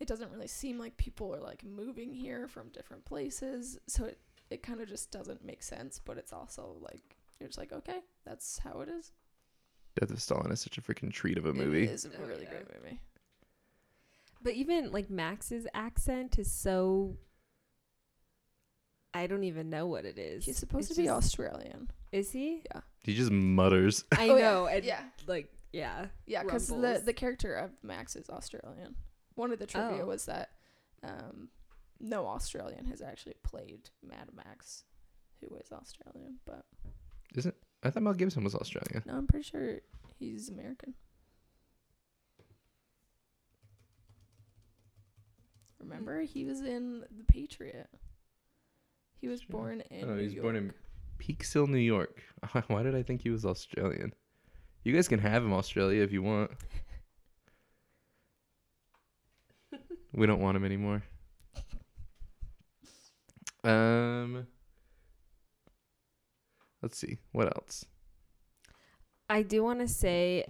[0.00, 4.18] it doesn't really seem like people are like moving here from different places so it
[4.50, 8.00] it kind of just doesn't make sense but it's also like you're just like okay
[8.24, 9.12] that's how it is
[9.98, 11.84] Death of Stalin is such a freaking treat of a movie.
[11.84, 12.50] it is a Oh, really yeah.
[12.50, 13.00] great movie
[14.42, 17.16] But even like Max's accent is so.
[19.14, 20.44] I don't even know what it is.
[20.44, 22.62] he's supposed It's to be just- australian Is he?
[22.72, 22.80] Yeah.
[23.02, 24.04] He just mutters.
[24.12, 24.42] I Oh, yeah.
[24.42, 24.66] know.
[24.66, 25.02] And Yeah.
[25.26, 26.06] Like, yeah.
[26.26, 28.94] yeah because the the character of max is australian
[29.34, 30.06] one of the trivia Oh.
[30.06, 30.50] was that
[31.02, 31.48] um
[32.00, 34.84] no australian has actually played mad max
[35.40, 36.64] who is australian but
[37.34, 39.02] Isn't I thought Mel Gibson was Australian.
[39.06, 39.80] No, I'm pretty sure
[40.18, 40.94] he's American.
[45.78, 46.26] Remember, hmm.
[46.26, 47.88] he was in The Patriot.
[49.20, 50.04] He was born in.
[50.04, 50.76] oh, New he was born in York.
[51.18, 52.22] Peekskill, New York.
[52.68, 54.12] Why did I think he was Australian?
[54.84, 56.50] You guys can have him Australia if you want.
[60.12, 61.02] we don't want him anymore.
[63.64, 64.46] Um
[66.82, 67.18] Let's see.
[67.32, 67.84] What else?
[69.28, 70.44] I do want to say,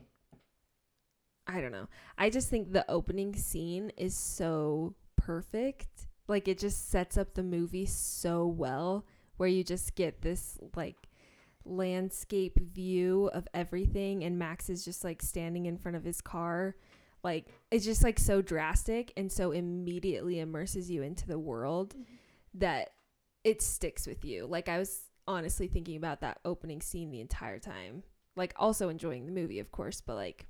[1.46, 1.88] I don't know.
[2.18, 6.06] I just think the opening scene is so perfect.
[6.28, 9.06] Like, it just sets up the movie so well,
[9.38, 11.08] where you just get this, like,
[11.64, 16.76] landscape view of everything, and Max is just, like, standing in front of his car.
[17.24, 21.94] Like, it's just, like, so drastic and so immediately immerses you into the world
[22.54, 22.90] that
[23.44, 24.46] it sticks with you.
[24.46, 28.02] Like, I was honestly thinking about that opening scene the entire time
[28.34, 30.46] like also enjoying the movie of course but like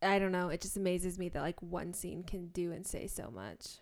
[0.00, 3.06] i don't know it just amazes me that like one scene can do and say
[3.06, 3.78] so much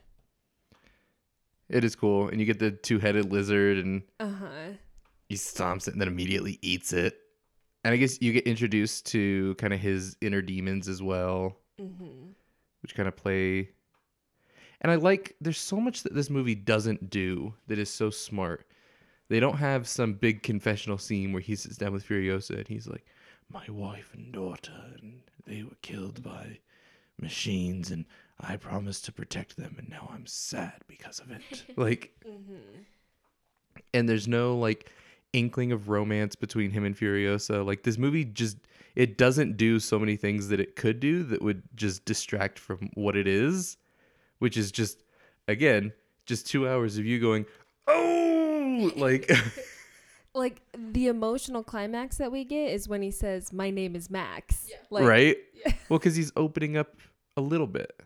[1.69, 2.29] It is cool.
[2.29, 4.75] And you get the two headed lizard and uh-huh
[5.29, 7.19] he stomps it and then immediately eats it.
[7.85, 11.57] And I guess you get introduced to kind of his inner demons as well.
[11.81, 12.31] mm-hmm.
[12.83, 13.71] which kind of play
[14.87, 18.65] and i like there's so much that this movie doesn't do that is so smart
[19.29, 22.87] they don't have some big confessional scene where he sits down with Furiosa and he's
[22.87, 23.05] like,
[23.53, 26.59] "My wife and daughter, and they were killed by
[27.21, 28.05] machines, and
[28.39, 32.83] I promised to protect them, and now I'm sad because of it." like, Mm-hmm.
[33.93, 34.93] and there's no like
[35.33, 37.67] inkling of romance between him and Furiosa.
[37.67, 38.59] Like this movie just
[38.95, 42.91] it doesn't do so many things that it could do that would just distract from
[42.95, 43.77] what it is,
[44.39, 45.03] which is just
[45.49, 45.93] again
[46.27, 47.47] just two hours of you going,
[47.87, 49.31] oh, like
[50.35, 54.67] Like the emotional climax that we get is when he says, "My name is Max."
[54.69, 54.77] Yeah.
[54.91, 55.37] Like, right?
[55.55, 55.73] Yeah.
[55.89, 56.95] Well, because he's opening up
[57.39, 57.99] a little bit.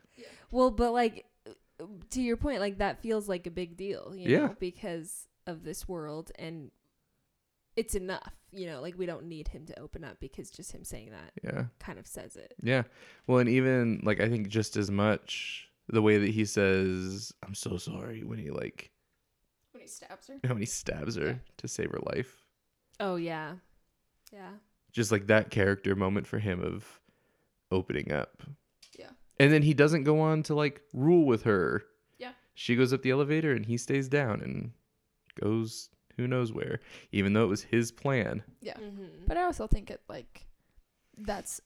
[0.52, 1.26] Well, but like
[2.10, 4.46] to your point, like that feels like a big deal, you Yeah.
[4.46, 6.70] know, because of this world and
[7.74, 10.84] it's enough, you know, like we don't need him to open up because just him
[10.84, 11.64] saying that Yeah.
[11.80, 12.54] kind of says it.
[12.62, 12.82] Yeah.
[13.26, 17.55] Well, and even like I think just as much the way that he says, "I'm
[17.55, 18.90] so sorry" when he like
[19.72, 20.35] When he stabs her.
[20.48, 21.35] when he stabs her Yeah.
[21.59, 22.42] to save her life.
[22.98, 23.55] Oh yeah.
[24.33, 24.50] Yeah.
[24.92, 27.00] just like that character moment for him of
[27.72, 28.42] opening up.
[28.98, 29.11] Yeah.
[29.38, 31.85] And then he doesn't go on to like rule with her.
[32.18, 32.33] Yeah.
[32.55, 34.72] She goes up the elevator and he stays down and
[35.40, 36.81] goes who knows where,
[37.12, 38.42] even though it was his plan.
[38.61, 38.74] Yeah.
[38.74, 39.24] Mm-hmm.
[39.26, 40.46] But I also think it like
[41.16, 41.61] that's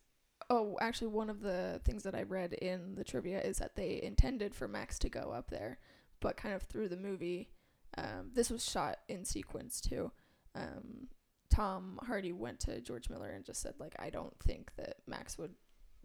[0.50, 4.00] oh actually one of the things that I read in the trivia is that they
[4.02, 5.78] intended for Max to go up there,
[6.20, 7.50] but kind of through the movie,
[7.96, 10.10] um, this was shot in sequence too.
[10.54, 11.08] Um,
[11.50, 15.38] Tom Hardy went to George Miller and just said like I don't think that Max
[15.38, 15.54] would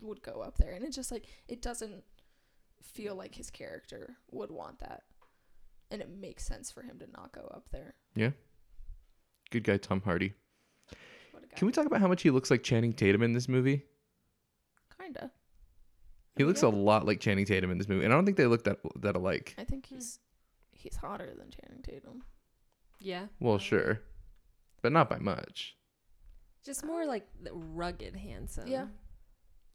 [0.02, 2.04] would go up there, and it just like it doesn't
[2.82, 5.04] feel like his character would want that,
[5.92, 7.96] and it makes sense for him to not go up there.
[8.16, 8.32] Yeah,
[9.52, 10.34] good guy Tom Hardy.
[11.32, 11.56] What a guy.
[11.56, 13.86] Can we talk about how much he looks like Channing Tatum in this movie?
[15.14, 15.32] Kinda.
[16.38, 16.70] He looks yeah.
[16.70, 18.78] a lot like Channing Tatum in this movie, and I don't think they look that
[19.02, 19.56] that alike.
[19.58, 19.96] I think Hmm.
[19.96, 20.20] he's
[20.72, 22.24] he's hotter than Channing Tatum.
[23.00, 23.28] Yeah.
[23.40, 24.02] Well, sure,
[24.82, 25.76] but not by much.
[26.64, 28.68] Just more like the rugged handsome.
[28.68, 28.88] Yeah.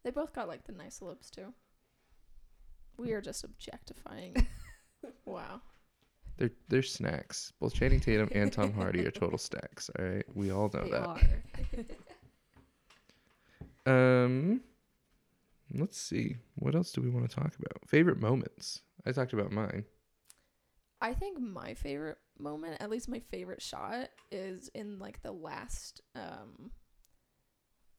[0.03, 1.53] They both got like the nice lips too.
[2.97, 4.47] We are just objectifying.
[5.25, 5.61] wow.
[6.37, 7.51] They're they're snacks.
[7.59, 9.89] Both Channing Tatum and Tom Hardy are total stacks.
[9.99, 11.05] All right, we all know They that.
[11.05, 11.19] are.
[13.87, 14.61] Um,
[15.79, 16.37] let's see.
[16.55, 17.87] What else do we want to talk about?
[17.87, 18.81] Favorite moments.
[19.05, 19.85] I talked about mine.
[21.01, 26.01] I think my favorite moment, at least my favorite shot, is in like the last
[26.15, 26.71] um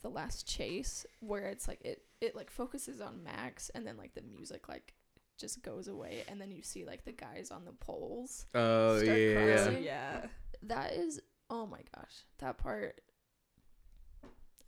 [0.02, 4.14] the last chase where it's like it it like focuses on Max and then like
[4.14, 4.94] the music like
[5.38, 8.46] just goes away and then you see like the guys on the poles.
[8.54, 9.82] Oh Start yeah, crossing.
[9.84, 10.26] yeah.
[10.62, 12.24] That is oh my gosh.
[12.38, 13.00] That part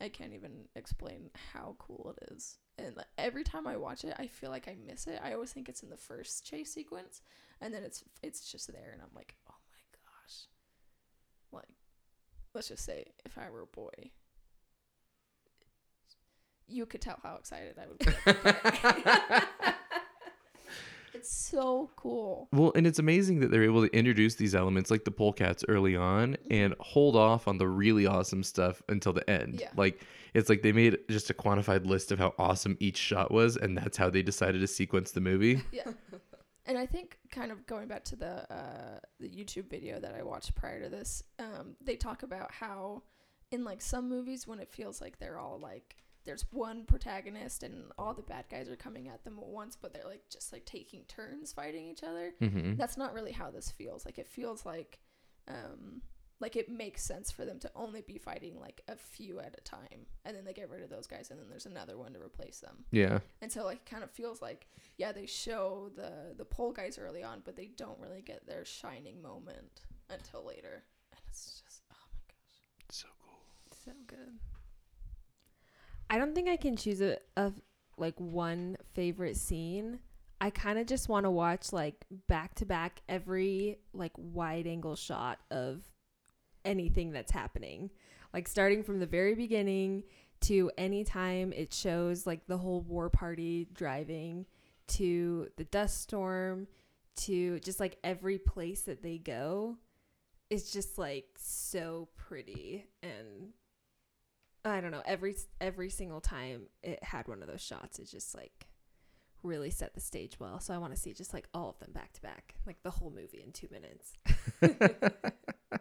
[0.01, 2.59] I can't even explain how cool it is.
[2.79, 5.21] And like, every time I watch it, I feel like I miss it.
[5.23, 7.23] I always think it's in the first chase sequence,
[7.61, 10.47] and then it's it's just there, and I'm like, oh my gosh.
[11.53, 11.77] Like,
[12.55, 14.11] let's just say if I were a boy,
[16.69, 18.07] you could tell how excited I would be.
[21.15, 22.49] it's so cool.
[22.53, 25.97] Well, and it's amazing that they're able to introduce these elements like the polecats early
[25.97, 26.83] on and mm-hmm.
[26.83, 29.59] hold off on the really awesome stuff until the end.
[29.61, 29.71] Yeah.
[29.77, 30.03] Like
[30.35, 33.77] it's like they made just a quantified list of how awesome each shot was, and
[33.77, 35.63] that's how they decided to sequence the movie.
[35.73, 35.93] Yeah.
[36.67, 40.23] And I think kind of going back to the uh, the YouTube video that I
[40.23, 43.05] watched prior to this, um, they talk about how
[43.51, 47.85] in like some movies when it feels like they're all like there's one protagonist and
[47.99, 50.67] all the bad guys are coming at them at once, but they're like just like
[50.67, 52.35] taking turns fighting each other.
[52.43, 52.75] Mm-hmm.
[52.75, 54.05] That's not really how this feels.
[54.05, 54.99] Like it feels like
[55.49, 56.03] um
[56.41, 59.61] like it makes sense for them to only be fighting like a few at a
[59.63, 62.21] time and then they get rid of those guys and then there's another one to
[62.21, 62.85] replace them.
[62.91, 63.19] Yeah.
[63.43, 66.99] And so like it kind of feels like yeah, they show the the pole guys
[66.99, 70.85] early on, but they don't really get their shining moment until later.
[71.13, 72.87] And it's just oh my gosh.
[72.87, 73.41] it's So cool.
[73.85, 74.39] So good.
[76.11, 77.53] I don't think I can choose a, a
[77.97, 79.99] like one favorite scene.
[80.41, 81.97] I kind of just want to watch like
[82.29, 85.83] back to back every like wide angle shot of
[86.69, 87.91] anything that's happening.
[88.33, 90.05] Like starting from the very beginning
[90.41, 94.47] to any time it shows like the whole war party driving
[94.87, 96.67] to the dust storm
[97.17, 99.77] to just like every place that they go
[100.51, 103.53] it's just like so pretty and
[104.65, 108.35] I don't know every every single time it had one of those shots it just
[108.35, 108.69] like
[109.43, 111.91] really set the stage well so I want to see just like all of them
[111.93, 114.13] back to back like the whole movie in 2 minutes.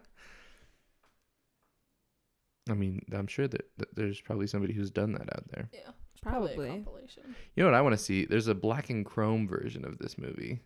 [2.68, 5.68] I mean, I'm sure that, that there's probably somebody who's done that out there.
[5.72, 5.90] Yeah.
[6.12, 6.68] It's probably, Probably.
[6.68, 7.22] a compilation.
[7.54, 8.24] You know what I want to see?
[8.24, 10.60] There's a black and chrome version of this movie.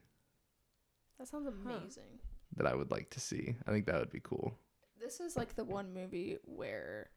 [1.19, 2.19] That sounds amazing.
[2.57, 3.55] that I would like to see.
[3.67, 4.55] I think that would be cool.
[5.01, 7.11] This is like the one movie where,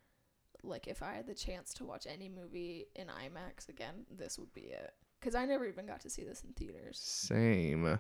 [0.64, 4.54] like, if I had the chance to watch any movie in IMAX again, this would
[4.54, 4.94] be it.
[5.20, 7.00] Because I never even got to see this in theaters.
[7.00, 7.86] Same.
[7.86, 8.00] Ugh.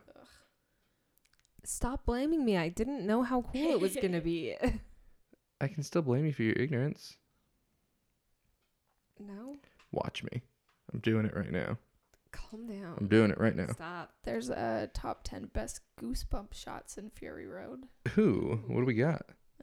[1.64, 2.58] Stop blaming me.
[2.58, 4.56] I didn't know how cool it was gonna be.
[5.62, 7.18] I can still blame you for your ignorance.
[9.20, 9.56] no,
[9.92, 10.42] Watch me.
[10.94, 11.78] I'm doing it right now.
[12.32, 12.96] calm down.
[13.00, 13.68] I'm doing it right now.
[13.72, 14.12] Stop.
[14.24, 17.86] There's a top 10 best goosebump shots in Fury Road.
[18.16, 18.60] Who?
[18.68, 19.22] What do we got?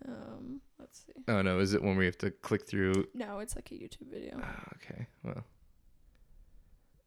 [0.09, 1.13] Um, let's see.
[1.29, 3.07] Oh no, is it when we have to click through?
[3.15, 4.41] No, it's like a YouTube video.
[4.43, 5.07] Oh, okay.
[5.23, 5.45] Well,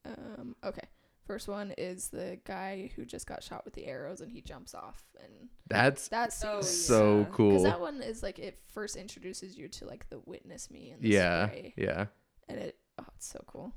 [0.05, 0.87] Um, okay.
[1.25, 4.75] First one is the guy who just got shot with the arrows and he jumps
[4.75, 7.23] off and that's that's scene Oh, so yeah.
[7.23, 7.63] Because cool.
[7.63, 11.09] that one is like it first introduces you to like the witness me and the
[11.09, 12.05] yeah, spray, yeah.
[12.47, 13.73] and it oh it's so cool.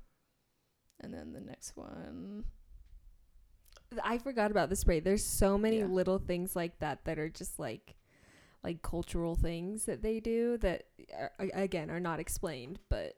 [1.01, 2.45] And then the next one,
[4.03, 5.01] I forgot about the spray.
[5.01, 5.87] There's so many Yeah.
[5.87, 7.95] little things like that that are just like
[8.65, 10.85] like cultural things that they do that
[11.17, 13.15] uh, are, again are not explained, but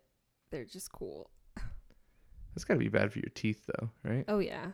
[0.52, 1.30] they're just cool.
[2.54, 4.24] That's got to be bad for your teeth, though, right?
[4.28, 4.72] Oh yeah.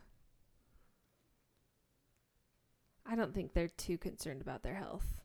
[3.09, 5.21] I don't think they're too concerned about their health.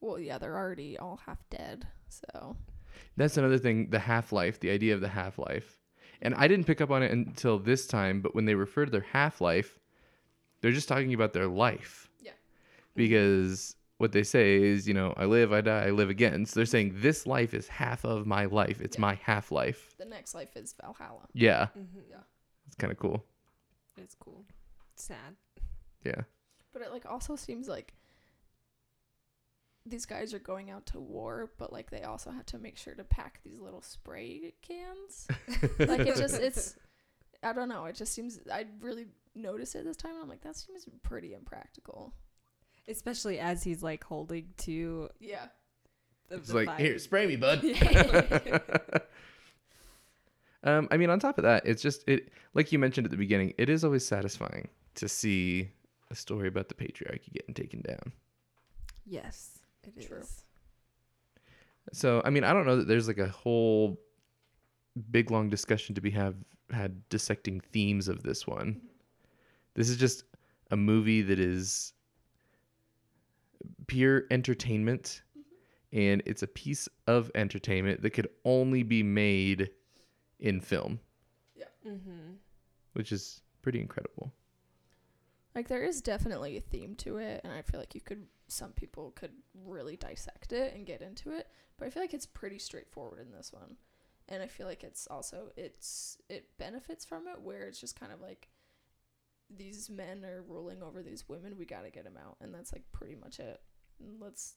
[0.00, 2.56] well yeah they're already all half dead, so
[3.16, 3.90] That's another thing.
[3.90, 5.78] The half life, the idea of the half life,
[6.22, 8.20] and I didn't pick up on it until this time.
[8.22, 9.78] But when they refer to their half life,
[10.60, 12.08] they're just talking about their life.
[12.20, 12.32] Yeah.
[12.96, 16.46] Because what they say is, you know, I live, I die, I live again.
[16.46, 18.80] So they're saying this life is half of my life.
[18.80, 19.02] It's Yeah.
[19.02, 19.94] my half life.
[19.98, 21.26] the next life is Valhalla.
[21.34, 22.00] Yeah, Mm-hmm.
[22.10, 22.16] Yeah.
[22.66, 23.24] it's kind of cool.
[23.96, 24.44] It's cool.
[24.94, 25.36] It's Sad.
[26.04, 26.22] Yeah.
[26.72, 27.94] But it like also seems like
[29.86, 32.94] these guys are going out to war, but like they also have to make sure
[32.94, 35.26] to pack these little spray cans.
[35.78, 36.76] like it just it's
[37.42, 40.42] I don't know, it just seems I really noticed it this time and I'm like
[40.42, 42.12] that seems pretty impractical.
[42.86, 45.46] Especially as he's like holding to Yeah.
[46.28, 46.78] the, It's the like, fire.
[46.78, 47.62] here, spray me, bud.
[50.64, 53.16] um, I mean, on top of that, it's just it like you mentioned at the
[53.16, 55.70] beginning, it is always satisfying to see
[56.10, 58.12] a story about the patriarchy getting taken down.
[59.06, 60.06] Yes, it is.
[60.06, 60.22] True.
[61.92, 63.98] So, I mean, I don't know that there's like a whole
[65.10, 66.34] big long discussion to be have
[66.70, 68.80] had dissecting themes of this one.
[69.74, 70.24] This is just
[70.70, 71.92] a movie that is
[73.86, 75.22] pure entertainment
[75.92, 79.70] and it's a piece of entertainment that could only be made
[80.40, 81.00] in film,
[81.86, 82.32] Mm-hmm.
[82.92, 84.30] which is pretty incredible.
[85.58, 88.70] Like there is definitely a theme to it and I feel like you could some
[88.70, 89.32] people could
[89.66, 93.32] really dissect it and get into it, but I feel like it's pretty straightforward in
[93.32, 93.74] this one.
[94.28, 98.12] And I feel like it's also it's it benefits from it where it's just kind
[98.12, 98.50] of like
[99.50, 102.72] these men are ruling over these women, we got to get them out and that's
[102.72, 103.60] like pretty much it.
[104.20, 104.54] Let's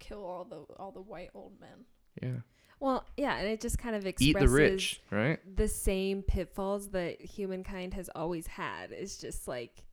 [0.00, 1.84] kill all the all the white old men.
[2.20, 2.40] Yeah.
[2.80, 5.38] Well, yeah, and it just kind of expresses Eat the rich, right?
[5.56, 8.90] the same pitfalls that humankind has always had.
[8.90, 9.84] It's just like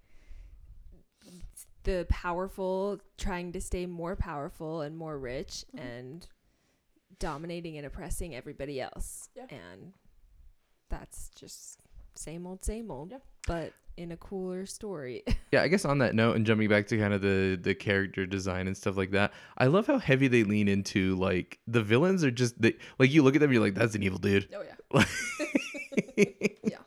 [1.88, 5.80] the powerful trying to stay more powerful and more rich Mhm.
[5.82, 6.28] and
[7.20, 9.30] dominating and oppressing everybody else.
[9.36, 9.46] Yeah.
[9.50, 9.94] And
[10.90, 11.80] that's just
[12.14, 13.20] same old, same old, Yeah.
[13.48, 15.24] but in a cooler story.
[15.54, 18.26] Yeah, I guess on that note, and jumping back to kind of the the character
[18.26, 22.22] design and stuff like that, I love how heavy they lean into like the villains
[22.26, 24.50] are just they like you look at them, you're like, that's an evil dude.
[24.54, 25.04] Oh yeah.
[26.64, 26.78] Yeah.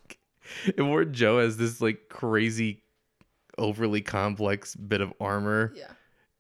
[0.76, 2.82] And Ward Joe has this like crazy,
[3.61, 5.92] overly complex bit of armor, Yeah.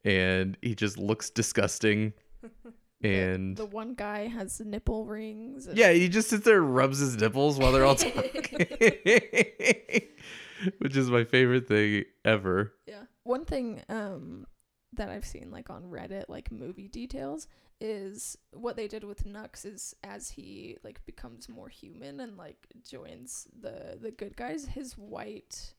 [0.04, 2.12] and he just looks disgusting.
[3.02, 5.66] And the one guy has nipple rings.
[5.66, 8.42] and- yeah, he just sits there and rubs his nipples while they're all talking,
[10.78, 12.74] which is my favorite thing ever.
[12.86, 13.04] Yeah.
[13.24, 14.46] One thing um
[14.92, 17.46] that I've seen like on Reddit, like movie details,
[17.80, 22.66] is what they did with Nux is as he like becomes more human and like
[22.86, 25.72] joins the the good guys, his white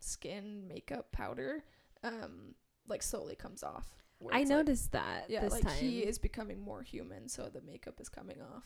[0.00, 1.64] skin makeup powder
[2.04, 2.54] um
[2.88, 3.86] like slowly comes off.
[4.32, 5.74] I it's, like- noticed that yeah, this like time.
[5.76, 8.64] he is becoming more human, so the makeup is coming off.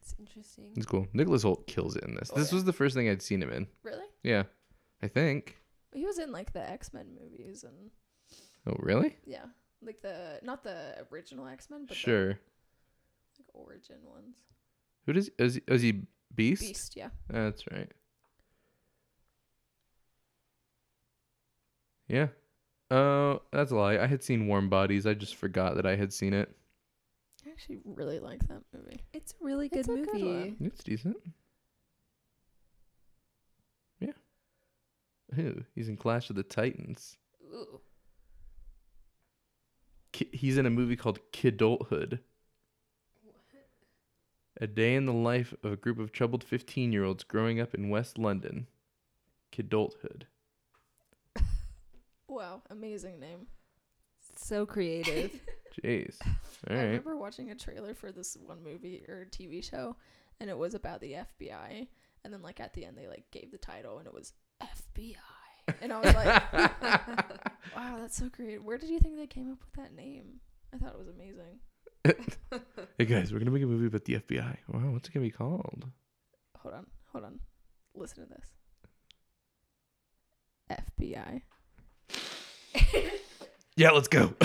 [0.00, 0.72] It's interesting.
[0.76, 1.06] It's cool.
[1.12, 2.30] Nicholas Hoult kills it in this.
[2.32, 2.54] Oh, this yeah.
[2.56, 3.66] was the first thing I'd seen him in.
[3.82, 4.06] Really?
[4.22, 4.44] Yeah,
[5.02, 5.56] I think.
[5.92, 7.90] He was in like the X Men movies and
[8.68, 9.16] Oh, really?
[9.26, 9.46] yeah,
[9.82, 12.28] like the not the original X Men, but Sure.
[12.28, 12.38] the
[13.38, 14.36] like, origin ones.
[15.06, 16.02] Who does is is he
[16.34, 16.62] Beast?
[16.62, 17.08] Beast, yeah.
[17.28, 17.90] That's right.
[22.08, 22.28] Yeah.
[22.90, 23.98] Oh, that's a lie.
[23.98, 25.06] I had seen Warm Bodies.
[25.06, 26.54] I just forgot that I had seen it.
[27.44, 29.00] I actually really like that movie.
[29.12, 30.24] It's a really It's good a good movie.
[30.50, 30.56] one.
[30.60, 31.16] It's decent.
[34.00, 34.12] Yeah.
[35.34, 35.54] Who?
[35.74, 37.16] He's in Clash of the Titans.
[37.52, 37.80] Ooh.
[40.12, 42.20] Ki- he's in a movie called Kidulthood.
[44.58, 47.74] A day in the life of a group of troubled 15 year olds growing up
[47.74, 48.66] in West London.
[49.52, 50.22] Kidulthood.
[52.36, 53.46] Wow, amazing name.
[54.36, 55.40] So creative.
[55.82, 56.18] Jeez.
[56.22, 56.30] All
[56.68, 56.82] I right.
[56.82, 59.96] remember watching a trailer for this one movie or TV show,
[60.38, 61.86] and it was about the FBI.
[62.24, 65.16] And then, like at the end, they like gave the title, and it was FBI.
[65.80, 66.52] And I was like,
[67.74, 68.62] "Wow, that's so creative.
[68.62, 70.40] Where did you think they came up with that name?
[70.74, 71.60] I thought it was amazing."
[72.98, 74.58] Hey guys, we're gonna make a movie about the FBI.
[74.68, 75.84] Wow, what's it gonna be called?
[76.58, 77.40] Hold on, hold on.
[77.94, 78.46] Listen to this.
[81.00, 81.40] FBI.
[83.76, 84.32] Yeah, let's go.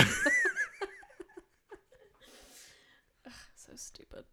[3.54, 4.24] So stupid.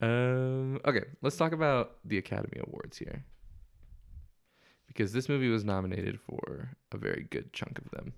[0.00, 0.80] um.
[0.84, 3.24] Okay, let's talk about the Academy Awards here,
[4.88, 8.14] because this movie was nominated for a very good chunk of them,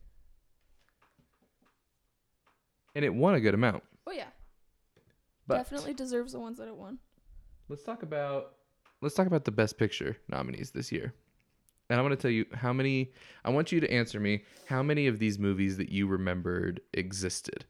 [2.95, 3.83] and it won a good amount.
[4.07, 4.29] Oh yeah,
[5.47, 6.99] But definitely deserves the ones that it won.
[7.69, 8.55] Let's talk about
[9.03, 11.13] let's talk about the best picture nominees this year.
[11.91, 13.13] And I'm going to tell you how many
[13.45, 17.67] I want you to answer me how many of these movies that you remembered existed.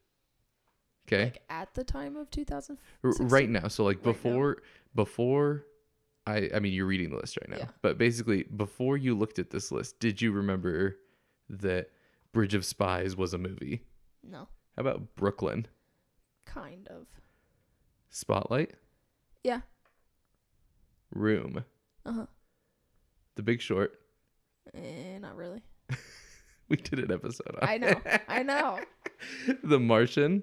[1.09, 1.25] Okay?
[1.25, 2.79] Like at the time of 2000.
[3.03, 3.69] Right now.
[3.69, 4.12] So like Right now.
[4.12, 4.57] before
[4.95, 5.65] before
[6.27, 7.57] I I mean you're reading the list right now.
[7.59, 7.69] Yeah.
[7.83, 10.97] But basically before you looked at this list, did you remember
[11.51, 11.91] that
[12.33, 13.83] Bridge of Spies was a movie?
[14.23, 15.67] No, How about Brooklyn?
[16.47, 17.07] kind of.
[18.11, 18.75] Spotlight?
[19.43, 19.61] Yeah.
[21.12, 21.65] Room?
[22.07, 22.27] Uh huh.
[23.37, 24.01] The Big Short?
[24.75, 25.62] Eh, not really.
[26.69, 28.01] We did an episode on I know.
[28.27, 28.81] I know.
[29.62, 30.43] The Martian,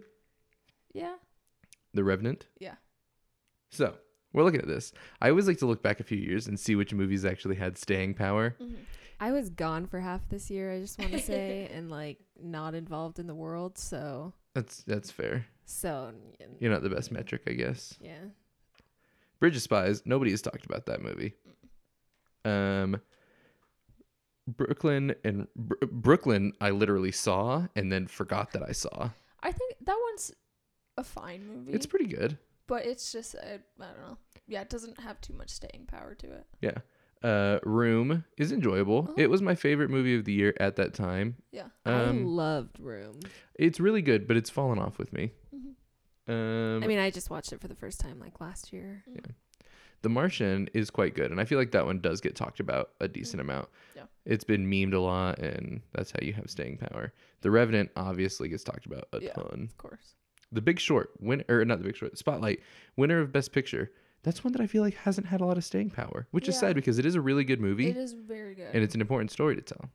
[0.94, 1.16] Yeah.
[1.96, 2.46] The Revenant.
[2.60, 2.76] Yeah.
[3.72, 3.96] So
[4.32, 4.94] we're looking at this.
[5.20, 7.78] I always like to look back a few years and see which movies actually had
[7.78, 8.56] staying power.
[8.60, 8.76] hmm
[9.20, 12.74] I was gone for half this year, I just want to say, and like not
[12.76, 13.78] involved in the world.
[13.78, 15.46] So, That's that's fair.
[15.66, 16.12] so
[16.60, 17.96] You're not the best metric, I guess.
[18.02, 18.18] yeah.
[19.40, 20.04] Bridge of Spies.
[20.06, 21.34] Nobody has talked about that movie.
[22.46, 23.00] Um,
[24.58, 29.10] Brooklyn and Br- Brooklyn, I literally saw and then forgot that I saw.
[29.44, 30.32] I think that one's
[30.98, 31.72] a fine movie.
[31.74, 32.38] It's pretty good.
[32.68, 33.40] but it's just uh,
[33.80, 34.18] I don't know.
[34.48, 36.46] Yeah, it doesn't have too much staying power to it.
[36.62, 36.78] Yeah.
[37.24, 39.00] Uh, Room is enjoyable.
[39.10, 39.14] Uh-huh.
[39.18, 41.36] It was my favorite movie of the year at that time.
[41.52, 41.68] Yeah.
[41.86, 43.20] I Um, loved Room.
[43.56, 45.32] it's really good, but it's fallen off with me.
[45.52, 49.04] hmm Um, I mean, I just watched it for the first time like last year.
[50.02, 52.92] The Martian is quite good, and I feel like that one does get talked about
[53.00, 53.52] a decent mm-hmm.
[53.52, 53.70] amount.
[53.96, 54.04] Yeah.
[54.26, 57.14] It's been memed a lot, and that's how you have staying power.
[57.42, 59.34] The Revenant obviously gets talked about a Yeah.
[59.34, 59.68] ton.
[59.70, 60.16] Of course.
[60.52, 62.62] The Big Short, win or not the Big Short, Spotlight,
[62.98, 63.92] winner of Best Picture.
[64.24, 66.58] That's one that I feel like hasn't had a lot of staying power, which is
[66.60, 68.70] sad because it is a really good movie It is very good.
[68.74, 69.90] and it's an important story to tell.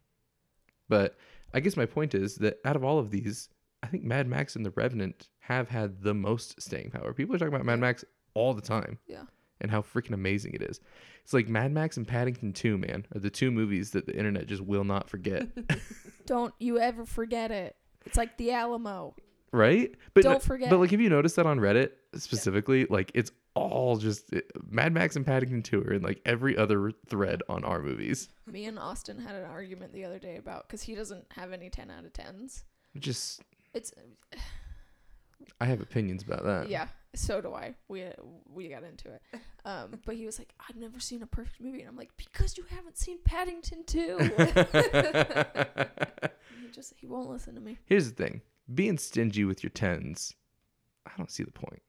[0.88, 1.16] But
[1.54, 3.48] I guess my point is that out of all of these,
[3.82, 7.12] I think Mad Max and The Revenant have had the most staying power.
[7.12, 8.04] People are talking about Mad Max
[8.34, 9.22] all the time yeah.
[9.60, 10.80] And how freaking amazing it is.
[11.24, 14.46] It's like Mad Max and Paddington 2, man, are the two movies that the internet
[14.46, 15.46] just will not forget,
[16.26, 17.76] Don't you ever forget it.
[18.04, 19.14] It's like the Alamo.
[19.52, 19.94] right?
[20.14, 20.70] But Don't no- forget.
[20.70, 22.86] But like, have you noticed that on Reddit specifically?
[22.88, 26.92] Like, it's all just it, Mad Max and Paddington 2 are in like every other
[27.08, 28.28] thread on our movies.
[28.46, 31.70] Me and Austin had an argument the other day about because he doesn't have any
[31.70, 32.64] 10 out of 10s.
[32.98, 33.42] Just,
[33.74, 33.92] It's
[35.60, 36.68] I have opinions about that.
[36.68, 37.74] yeah, so do I.
[37.88, 38.04] We
[38.52, 39.22] we got into it.
[39.64, 42.56] Um, but he was like, "I've never seen a perfect movie," and I'm like, "Because
[42.56, 44.18] you haven't seen Paddington 2."
[46.62, 47.78] he just he won't listen to me.
[47.86, 48.42] Here's the thing
[48.74, 50.34] being stingy with your tens,
[51.06, 51.82] I don't see the point.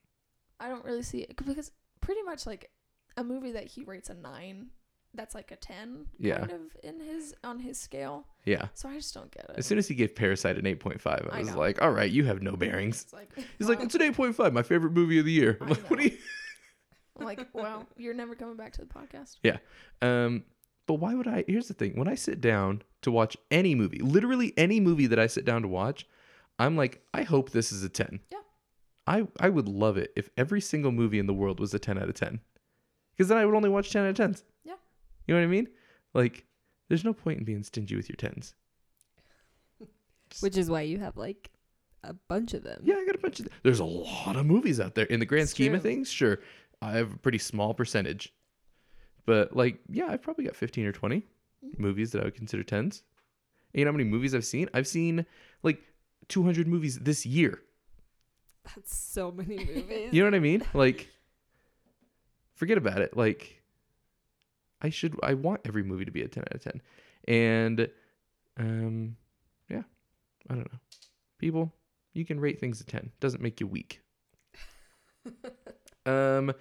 [0.60, 1.72] I don't really see it because
[2.02, 2.72] pretty much like
[3.16, 4.68] a movie that he rates a nine,
[5.18, 6.38] that's like a 10 yeah.
[6.40, 8.26] kind of in his on his scale.
[8.46, 8.68] Yeah.
[8.74, 9.56] So I just don't get it.
[9.58, 11.58] As soon as he gave Parasite an 8.5, I, I was know.
[11.58, 14.54] like, "All right, you have no bearings." It's like, He's well, like, "It's an 8.5,
[14.54, 16.18] my favorite movie of the year." I'm like, "What are you
[17.20, 19.58] I'm like, "Well, you're never coming back to the podcast." Yeah.
[20.02, 20.44] Um
[20.86, 21.98] but why would I Here's the thing.
[21.98, 25.64] When I sit down to watch any movie, literally any movie that I sit down
[25.64, 26.08] to watch,
[26.60, 28.38] I'm like, "I hope this is a 10." Yeah.
[29.08, 31.98] I I would love it if every single movie in the world was a 10
[31.98, 32.40] out of 10.
[33.18, 34.44] Cuz then I would only watch 10 out of 10s.
[35.28, 35.68] You know what I mean?
[36.14, 36.46] Like,
[36.90, 38.56] there's no point in being stingy with your tens.
[40.40, 41.52] Which is why you have like
[42.04, 42.82] a bunch of them.
[42.84, 43.48] Yeah, I got a bunch of.
[43.64, 45.06] There's a lot of movies out there.
[45.06, 46.40] In the grand It's scheme of things, sure,
[46.82, 48.34] I have a pretty small percentage,
[49.26, 51.24] but like, yeah, I've probably got 15 or 20
[51.66, 51.80] Mhm.
[51.80, 53.04] movies that I would consider tens.
[53.74, 54.70] And you know how many movies I've seen?
[54.74, 55.26] I've seen
[55.64, 55.82] like
[56.30, 57.62] 200 movies this year.
[58.64, 60.14] That's so many movies.
[60.14, 60.64] You know what I mean?
[60.74, 61.10] Like,
[62.54, 63.18] forget about it.
[63.18, 63.62] Like,
[64.82, 65.16] I should.
[65.24, 66.82] I want every movie to be a 10 out of 10.
[67.28, 67.90] And,
[68.58, 69.16] um,
[69.70, 69.82] yeah,
[70.50, 70.80] I don't know.
[71.40, 71.74] People,
[72.14, 73.12] You can rate things a 10.
[73.20, 74.02] Doesn't make you weak.
[76.06, 76.54] um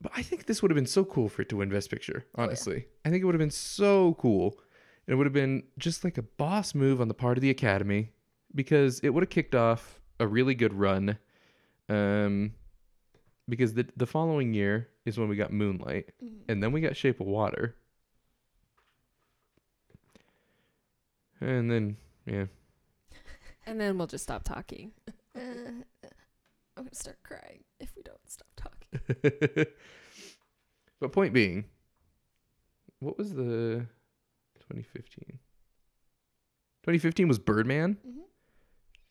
[0.00, 2.24] but I think this would have been so cool for it to win Best Picture,
[2.36, 2.46] Oh, yeah.
[2.48, 2.86] honestly.
[3.04, 4.58] I think it would have been so cool.
[5.06, 8.10] It would have been just like a boss move on the part of the Academy
[8.54, 11.18] because it would have kicked off a really good run.
[11.88, 12.54] Um
[13.52, 16.40] because the the following year is when we got Moonlight Mhm.
[16.48, 17.76] and then we got Shape of Water.
[21.40, 21.96] And then
[22.26, 22.46] yeah.
[23.66, 24.90] And then we'll just stop talking.
[25.36, 25.38] Uh,
[26.76, 29.66] I'm gonna start crying if we don't stop talking.
[31.00, 31.66] but point being,
[33.00, 33.86] what was the
[34.60, 35.38] 2015?
[36.84, 37.94] 2015 was Birdman.
[38.06, 38.18] Mm-hmm.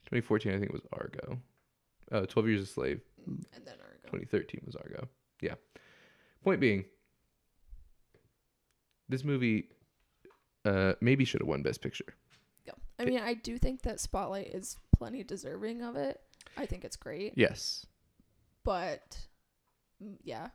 [0.06, 1.40] 2014, I think, was Argo.
[2.12, 3.00] Uh, 12 Years a Slave.
[3.26, 3.91] And then Argo.
[4.12, 5.08] 2013 was Argo.
[5.42, 5.56] Yeah.
[6.44, 6.86] Point being,
[9.10, 9.70] this movie
[10.66, 12.16] uh, maybe should have won Best Picture.
[12.66, 12.74] Yeah.
[13.00, 16.20] I mean, I do think that Spotlight is plenty deserving of it.
[16.58, 17.86] I think it's great, Yes.
[18.64, 19.18] but
[20.04, 20.48] mm, yeah.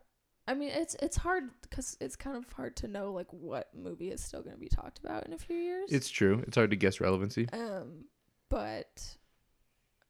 [0.48, 4.10] I mean, it's it's hard because it's kind of hard to know like what movie
[4.12, 5.90] is still going to be talked about in a few years.
[5.90, 6.44] It's true.
[6.46, 7.48] It's hard to guess relevancy.
[7.52, 8.04] um,
[8.48, 9.16] but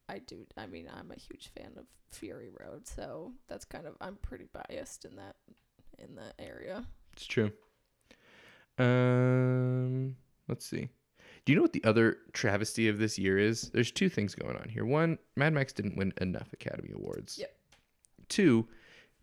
[0.08, 0.46] I do.
[0.56, 4.46] I mean, I'm a huge fan of Fury Road, so that's kind of I'm pretty
[4.52, 5.36] biased in that
[5.98, 6.84] in that area.
[7.12, 7.50] It's true.
[8.78, 10.16] Um,
[10.48, 10.88] let's see.
[11.44, 13.70] Do you know what the other travesty of this year is?
[13.70, 14.84] There's two things going on here.
[14.84, 17.38] One, Mad Max didn't win enough Academy Awards.
[17.38, 17.56] Yep.
[18.28, 18.66] Two,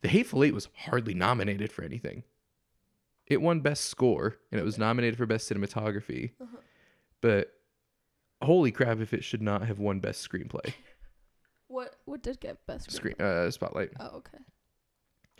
[0.02, 2.24] The Hateful Eight was hardly nominated for anything.
[3.28, 6.32] It won Best Score and it was nominated for Best Cinematography.
[6.42, 6.58] Uh-huh.
[7.20, 7.52] But
[8.44, 10.74] holy crap, if it should not have won Best Screenplay.
[11.68, 13.90] What what did get best Screen uh, Spotlight.
[14.00, 14.38] Oh, okay.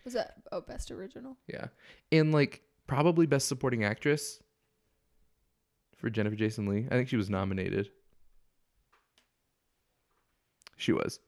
[0.04, 1.38] Was that oh best original?
[1.48, 1.68] Yeah.
[2.12, 4.42] And like probably best supporting actress
[5.96, 6.88] for Jennifer Jason Lee.
[6.90, 7.90] I think she was nominated.
[10.76, 11.20] She was.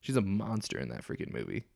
[0.00, 1.66] She's a monster in that freaking movie.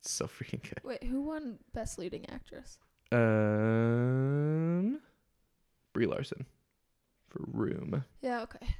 [0.00, 0.80] It's so freaking good.
[0.84, 2.78] Wait, who won best leading actress?
[3.10, 5.00] Um
[5.92, 6.46] Brie Larson
[7.28, 8.04] for Room.
[8.20, 8.76] Yeah, okay.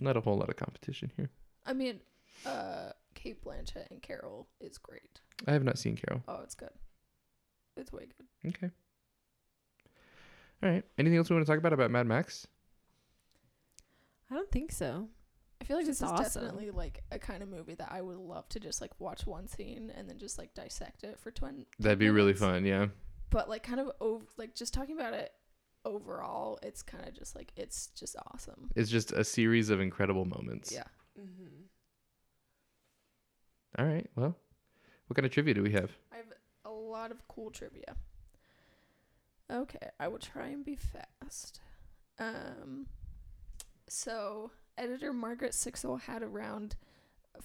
[0.00, 1.30] Not a whole lot of competition here.
[1.66, 2.00] I mean,
[2.46, 5.20] uh, Cate Blanchett and Carol is great.
[5.46, 6.22] I have not seen Carol.
[6.28, 6.70] Oh, it's good.
[7.76, 8.06] It's way
[8.42, 8.50] good.
[8.56, 8.70] Okay.
[10.62, 10.84] All right.
[10.98, 12.46] Anything else we want to talk about about Mad Max?
[14.30, 15.08] I don't think so.
[15.60, 16.42] I feel like Just this is awesome.
[16.44, 19.46] definitely like a kind of movie that I would love to just like watch one
[19.48, 22.86] scene and then just like dissect it for 20 That'd be really fun, yeah.
[23.30, 25.32] But like kind of ov- like just talking about it
[25.84, 28.70] overall, it's kind of just like it's just awesome.
[28.74, 30.72] It's just a series of incredible moments.
[30.72, 30.84] Yeah.
[31.18, 31.64] Mm-hmm.
[33.78, 34.08] All right.
[34.16, 34.36] Well,
[35.06, 35.90] what kind of trivia do we have?
[36.12, 36.32] I have
[36.64, 37.96] a lot of cool trivia.
[39.52, 41.60] Okay, I will try and be fast.
[42.18, 42.86] Um,
[43.88, 46.76] so editor Margaret Sixel had around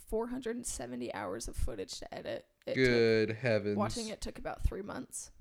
[0.10, 2.46] 470 hours of footage to edit.
[2.66, 3.78] It Good heavens.
[3.78, 5.32] Watching it took about three months.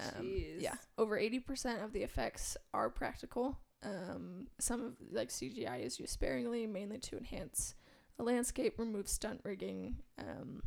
[0.00, 0.26] Um,
[0.58, 3.58] yeah, over 80% of the effects are practical.
[3.82, 7.74] Um, some of like CGI is used sparingly, mainly to enhance
[8.16, 10.62] the landscape, remove stunt rigging, um,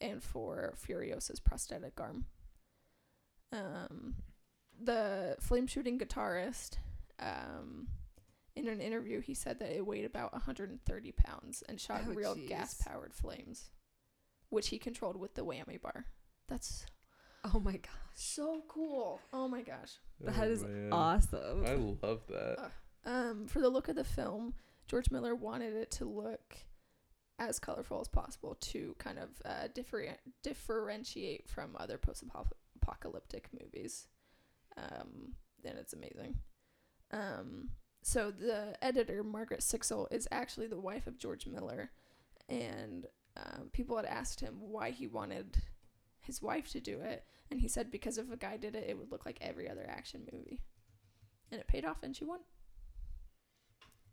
[0.00, 2.26] and for Furiosa's prosthetic arm.
[3.52, 4.14] Um,
[4.80, 6.76] the flame shooting guitarist,
[7.18, 7.88] um,
[8.54, 12.34] in an interview, he said that it weighed about 130 pounds and shot Oh, real
[12.48, 13.70] gas powered flames,
[14.50, 16.06] which he controlled with the whammy bar.
[16.48, 16.86] That's
[17.54, 17.90] Oh my gosh.
[18.14, 19.20] so cool.
[19.32, 19.94] Oh my gosh.
[20.20, 20.92] That is man.
[20.92, 21.64] awesome.
[21.64, 22.70] I love that.
[23.06, 24.54] Um, for the look of the film,
[24.86, 26.56] George Miller wanted it to look
[27.38, 34.08] as colorful as possible to kind of uh, differ- differentiate from other post-apocalyptic movies.
[34.76, 35.34] Um,
[35.64, 36.34] and it's amazing.
[37.12, 37.70] Um,
[38.02, 41.90] so the editor Margaret Sixel is actually the wife of George Miller,
[42.48, 45.58] and um, people had asked him why he wanted
[46.28, 48.96] his wife to do it, and he said because if a guy did it, it
[48.96, 50.60] would look like every other action movie,
[51.50, 52.38] and it paid off, and she won.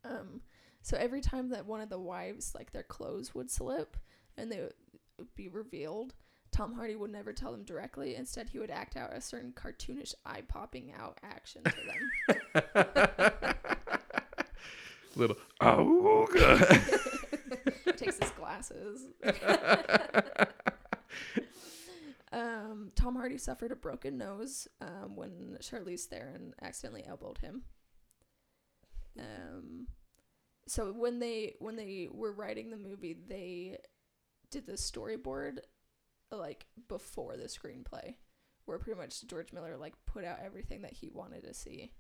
[0.04, 0.42] Um,
[0.82, 3.98] so every time that one of the wives, like their clothes would slip
[4.38, 4.60] and they
[5.18, 6.14] would be revealed,
[6.52, 8.16] Tom Hardy would never tell them directly.
[8.16, 12.74] Instead, he would act out a certain cartoonish eye popping out action to them.
[15.16, 16.60] Little Auga.
[17.98, 19.08] Takes his glasses.
[22.36, 27.64] um, Tom Hardy suffered a broken nose um, when Charlize Theron accidentally elbowed him.
[29.18, 29.88] Um,
[30.68, 33.78] so when they when they were writing the movie, they
[34.52, 35.60] did the storyboard
[36.30, 38.16] like before the screenplay,
[38.66, 41.94] where pretty much George Miller like put out everything that he wanted to see.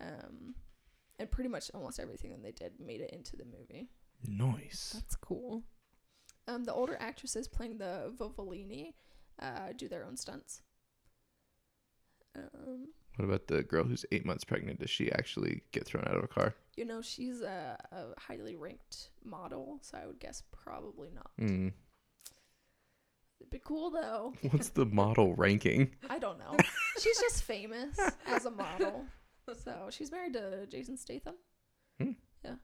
[0.00, 0.54] Um,
[1.18, 3.88] and pretty much almost everything that they did made it into the movie.
[4.28, 4.92] Nice.
[4.94, 5.64] That's cool.
[6.46, 8.92] Um, the older actresses playing the Vuvalini
[9.40, 10.62] uh, do their own stunts.
[12.36, 14.80] Um, What about the girl who's eight months pregnant?
[14.80, 16.54] Does she actually get thrown out of a car?
[16.76, 21.30] you know, she's a, a highly ranked model, so I would guess probably not.
[21.38, 21.68] Hmm.
[23.40, 24.34] It'd be cool though.
[24.50, 25.92] What's the model ranking?
[26.10, 26.54] I don't know.
[27.00, 29.06] she's just famous as a model.
[29.64, 31.36] So she's married to Jason Statham.
[31.98, 32.10] Hmm.
[32.44, 32.56] Yeah.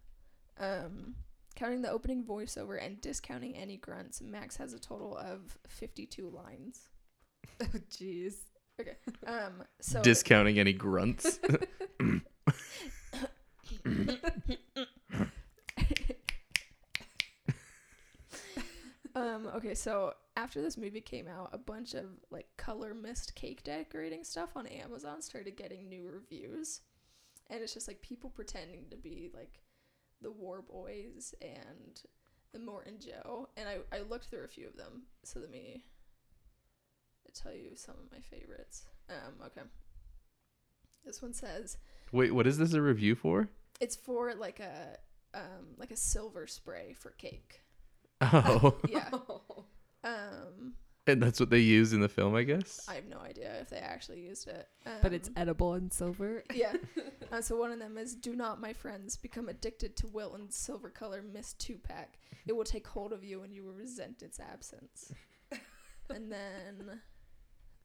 [0.58, 1.14] Um,
[1.62, 6.88] counting the opening voiceover and discounting any grunts, Max has a total of 52 lines.
[7.60, 8.34] Oh, jeez.
[8.80, 8.96] Okay.
[9.26, 11.38] Um, so Discounting any grunts.
[19.14, 23.62] um, okay, so after this movie came out, a bunch of like color mist cake
[23.62, 26.80] decorating stuff on Amazon started getting new reviews.
[27.50, 29.60] And it's just like people pretending to be like
[30.22, 32.00] the War Boys and
[32.52, 33.48] the Immortan Joe.
[33.56, 35.02] And I, I looked through a few of them.
[35.24, 35.84] So let me
[37.34, 38.84] tell you some of my favorites.
[39.08, 39.62] Um, okay.
[41.04, 41.78] This one says
[42.12, 43.48] Wait, what is this a review for?
[43.80, 44.96] it's for like a
[45.34, 47.62] um like a silver spray for cake.
[48.20, 49.08] Oh, Yeah.
[50.04, 50.74] Um
[51.06, 52.84] and that's what they use in the film, I guess.
[52.88, 54.68] I have no idea if they actually used it.
[54.86, 56.44] Um, but it's edible and silver.
[56.54, 56.74] yeah.
[57.30, 60.90] Uh, so one of them is do not, my friends, become addicted to Wilton's silver
[60.90, 62.18] color mist two pack.
[62.46, 65.12] It will take hold of you and you will resent its absence.
[66.10, 67.00] and then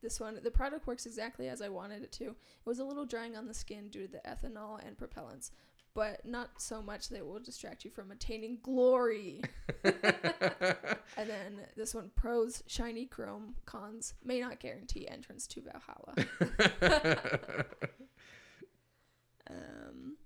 [0.01, 2.25] this one, the product works exactly as I wanted it to.
[2.25, 5.51] It was a little drying on the skin due to the ethanol and propellants,
[5.97, 9.41] but not so much that it will distract you from attaining glory.
[9.83, 9.95] and
[11.17, 17.65] then this one, pros, shiny chrome, cons, may not guarantee entrance to Valhalla.
[19.49, 20.17] Um,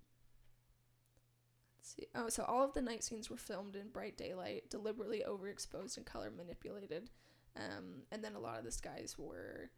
[1.77, 2.07] let's see.
[2.15, 6.07] Oh, so all of the night scenes were filmed in bright daylight, deliberately overexposed and
[6.07, 7.11] color manipulated.
[7.55, 9.69] Um, and then a lot of the skies were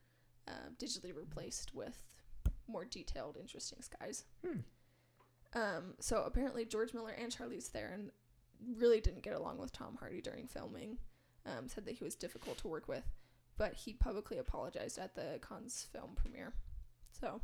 [0.48, 1.98] uh, digitally replaced with
[2.70, 4.24] more detailed, interesting skies.
[4.48, 4.60] Hmm.
[5.56, 8.12] Um, so apparently George Miller and Charlize Theron
[8.78, 10.98] really didn't get along with Tom Hardy during filming.
[11.46, 13.04] Um, said that he was difficult to work with,
[13.58, 16.54] but he publicly apologized at the Cannes film premiere.
[17.20, 17.42] So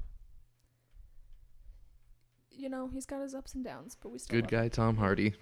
[2.51, 5.35] you know, he's got his ups and downs, but we still Good guy, Tom Hardy.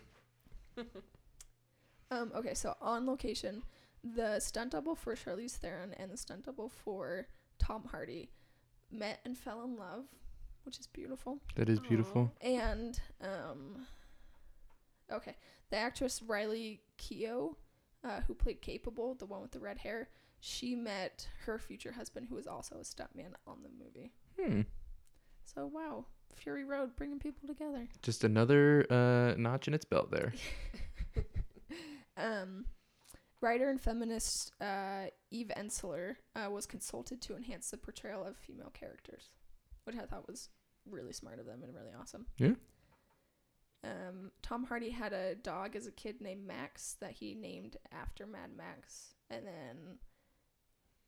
[2.09, 3.63] Um, okay, so on location,
[4.01, 7.27] the stunt double for Charlize Theron and the stunt double for
[7.59, 8.29] Tom Hardy
[8.89, 10.05] met and fell in love,
[10.67, 11.39] which is beautiful.
[11.55, 12.31] That is beautiful.
[12.41, 13.87] And um,
[15.11, 15.35] okay,
[15.71, 17.55] the actress Riley Keough,
[18.03, 20.09] uh, who played Capable, the one with the red hair,
[20.39, 24.11] she met her future husband, who was also a stuntman on the movie.
[24.39, 24.61] Hmm.
[25.45, 26.05] So wow,
[26.35, 27.87] Fury Road bringing people together.
[28.03, 30.33] Just another uh, notch in its belt there.
[32.17, 32.65] Um,
[33.41, 38.71] writer and feminist uh, Eve Ensler uh, was consulted to enhance the portrayal of female
[38.73, 39.29] characters,
[39.83, 40.49] which I thought was
[40.91, 42.25] really smart of them and really awesome.
[42.37, 42.53] Yeah.
[43.83, 48.25] Um, Tom Hardy had a dog as a kid named Max that he named after
[48.25, 49.99] Mad Max, and then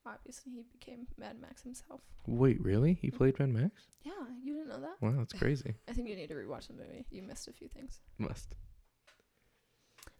[0.06, 2.00] obviously he became Mad Max himself.
[2.26, 2.94] Wait, really?
[2.94, 3.82] He played Mad Max?
[4.02, 4.12] Yeah,
[4.42, 4.96] you didn't know that?
[5.00, 5.74] Wow, that's crazy.
[5.88, 7.06] I think you need to rewatch the movie.
[7.10, 8.00] You missed a few things.
[8.18, 8.54] Must.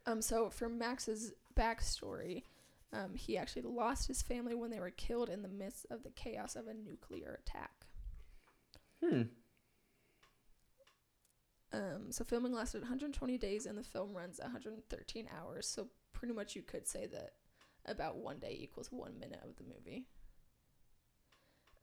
[0.07, 2.43] Um, so for Max's backstory,
[2.93, 6.11] um, he actually lost his family when they were killed in the midst of the
[6.11, 7.87] chaos of a nuclear attack.
[9.03, 9.23] Hmm.
[11.73, 15.67] Um, so filming lasted 120 days, and the film runs 113 hours.
[15.67, 17.33] So pretty much you could say that
[17.87, 20.07] about one day equals one minute of the movie.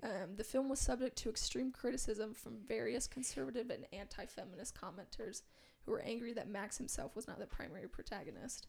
[0.04, 5.42] Um, the film was subject to extreme criticism from various conservative and anti-feminist commenters
[5.86, 8.68] who were angry that Max himself was not the primary protagonist.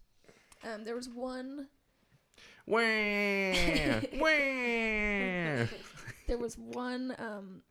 [0.65, 1.69] Um, there was one
[2.67, 2.81] Wah!
[4.21, 5.67] Wah!
[6.27, 7.63] there was one um,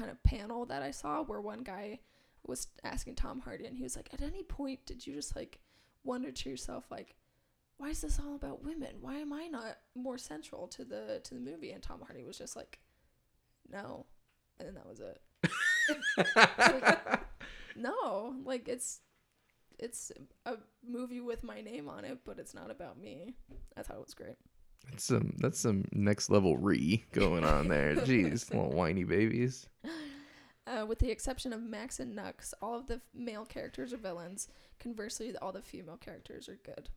[0.00, 2.00] kind of panel that I saw where one guy
[2.46, 5.60] was asking Tom Hardy, and he was like, "At any point, did you just like
[6.04, 7.14] wonder to yourself, like,
[7.76, 8.96] why is this all about women?
[9.00, 12.38] Why am I not more central to the to the movie?" And Tom Hardy was
[12.38, 12.78] just like,
[13.70, 14.06] "No,"
[14.58, 15.20] and then that was it.
[17.76, 19.00] No, like it's
[19.78, 20.12] it's
[20.44, 23.34] a movie with my name on it, but it's not about me.
[23.76, 24.36] I thought it was great.
[24.88, 27.94] That's some that's some next level re going on there.
[27.96, 29.66] Jeez, little whiny babies.
[30.66, 33.96] Uh, with the exception of Max and Nux, all of the f- male characters are
[33.98, 34.48] villains.
[34.78, 36.88] Conversely, all the female characters are good.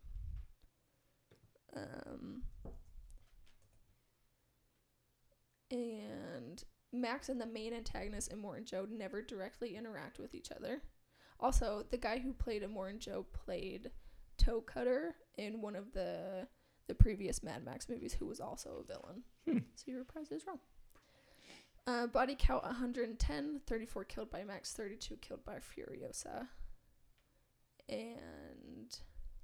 [1.76, 2.42] Um,
[5.70, 6.62] and
[6.92, 10.82] Max and the main antagonist, Immortan Joe, never directly interact with each other.
[11.40, 13.90] Also, the guy who played Immortan Joe played
[14.38, 16.46] Toe Cutter in one of the
[16.86, 19.22] the previous Mad Max movies, who was also a villain.
[19.46, 19.58] Hmm.
[19.74, 20.58] So your prize is wrong.
[21.86, 26.48] Uh, body count 110, 34 killed by Max, 32 killed by Furiosa.
[27.88, 28.96] And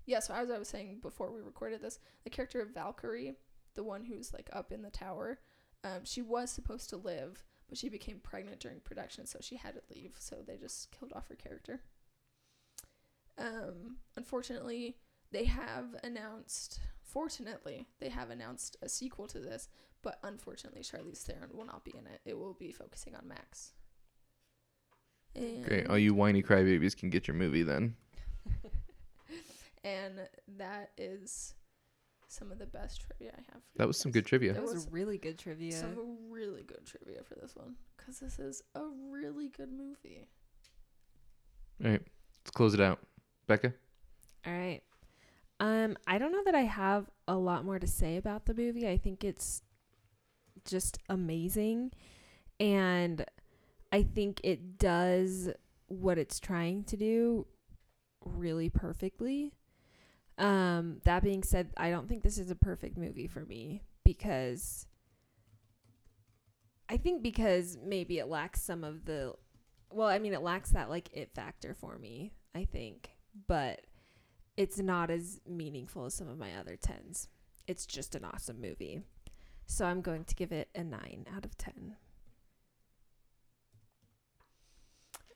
[0.06, 3.34] yeah, so as I was saying before we recorded this, the character of Valkyrie,
[3.74, 5.38] the one who's like up in the tower,
[5.84, 9.74] um, she was supposed to live, but she became pregnant during production, so she had
[9.74, 10.16] to leave.
[10.18, 11.82] So they just killed off her character.
[13.38, 14.96] Um, unfortunately,
[15.32, 16.80] they have announced.
[17.02, 19.68] Fortunately, they have announced a sequel to this,
[20.02, 22.20] but unfortunately, Charlize Theron will not be in it.
[22.24, 23.72] It will be focusing on Max.
[25.34, 25.88] Great.
[25.88, 27.94] All you whiny crybabies can get your movie then.
[29.84, 30.14] and
[30.58, 31.54] that is
[32.28, 33.62] some of the best trivia I have.
[33.62, 34.52] For That you was some good trivia.
[34.52, 35.72] That That was, was really good trivia.
[35.72, 40.26] Some really good trivia for this one because this is a really good movie.
[41.84, 42.02] All right.
[42.40, 43.00] Let's close it out.
[43.46, 43.72] Becca?
[44.46, 44.82] All right.
[45.60, 48.88] Um, I don't know that I have a lot more to say about the movie.
[48.88, 49.62] I think it's
[50.64, 51.92] just amazing.
[52.58, 53.24] And
[53.92, 55.50] I think it does
[55.88, 57.46] what it's trying to do
[58.24, 59.52] really perfectly.
[60.38, 64.86] Um, that being said, I don't think this is a perfect movie for me because
[66.88, 69.34] I think because maybe it lacks some of the
[69.92, 73.10] well, I mean it lacks that like it factor for me, I think.
[73.46, 73.80] But
[74.60, 77.28] it's not as meaningful as some of my other 10s.
[77.66, 79.00] It's just an awesome movie.
[79.64, 81.96] So I'm going to give it a 9 out of 10.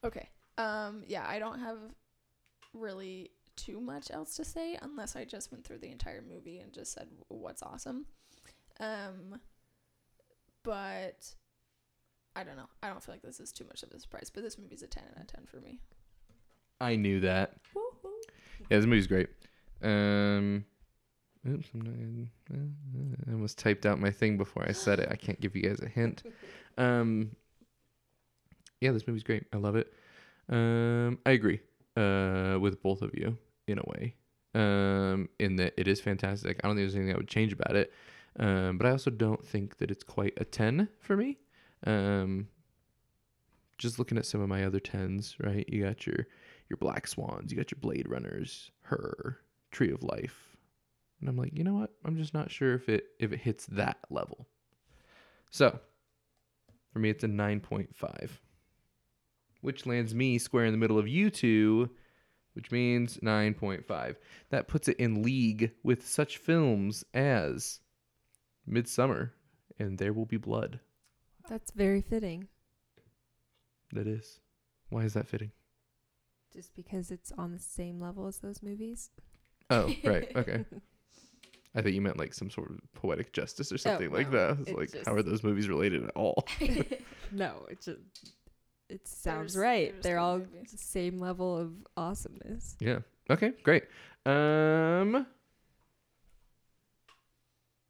[0.04, 0.28] Okay.
[0.58, 1.04] Um.
[1.06, 1.78] Yeah, I don't have
[2.74, 6.70] really too much else to say unless I just went through the entire movie and
[6.70, 8.04] just said what's awesome.
[8.78, 9.40] Um.
[10.64, 11.34] But
[12.36, 12.68] I don't know.
[12.82, 14.30] I don't feel like this is too much of a surprise.
[14.32, 15.80] But this movie's a ten out of ten for me.
[16.78, 17.54] I knew that.
[18.70, 19.28] Yeah, this movie's great.
[19.82, 20.64] Um,
[21.48, 22.58] oops, I'm not.
[23.28, 25.08] I almost typed out my thing before I said it.
[25.10, 26.22] I can't give you guys a hint.
[26.78, 27.36] Um,
[28.80, 29.44] yeah, this movie's great.
[29.52, 29.92] I love it.
[30.48, 31.60] Um, I agree.
[31.96, 34.14] Uh, with both of you in a way.
[34.54, 36.60] Um, in that it is fantastic.
[36.62, 37.92] I don't think there's anything I would change about it.
[38.38, 41.38] Um, but I also don't think that it's quite a ten for me.
[41.86, 42.48] Um,
[43.78, 45.68] just looking at some of my other tens, right?
[45.68, 46.26] You got your
[46.74, 49.38] your Black Swans, you got your Blade Runners, her,
[49.70, 50.56] Tree of Life.
[51.20, 51.90] And I'm like, you know what?
[52.04, 54.48] I'm just not sure if it if it hits that level.
[55.50, 55.78] So,
[56.92, 58.30] for me it's a 9.5.
[59.60, 61.90] Which lands me square in the middle of you two,
[62.54, 64.16] which means 9.5.
[64.50, 67.78] That puts it in league with such films as
[68.66, 69.32] Midsummer
[69.78, 70.80] and There Will Be Blood.
[71.48, 72.48] That's very fitting
[73.92, 74.40] That is.
[74.90, 75.52] Why is that fitting?
[76.54, 79.10] Just because it's on the same level as those movies.
[79.70, 80.30] Oh, right.
[80.36, 80.64] Okay.
[81.76, 84.60] I thought you meant like some sort of poetic justice or something like no, that.
[84.60, 86.46] It's it's like, how are those movies related at all?
[87.32, 87.98] No, it just
[88.88, 89.92] it sounds just- right.
[89.94, 90.70] they're They're all movies.
[90.70, 92.76] the same level of awesomeness.
[92.78, 92.98] yeah.
[93.28, 93.84] Okay, great.
[94.24, 95.26] Um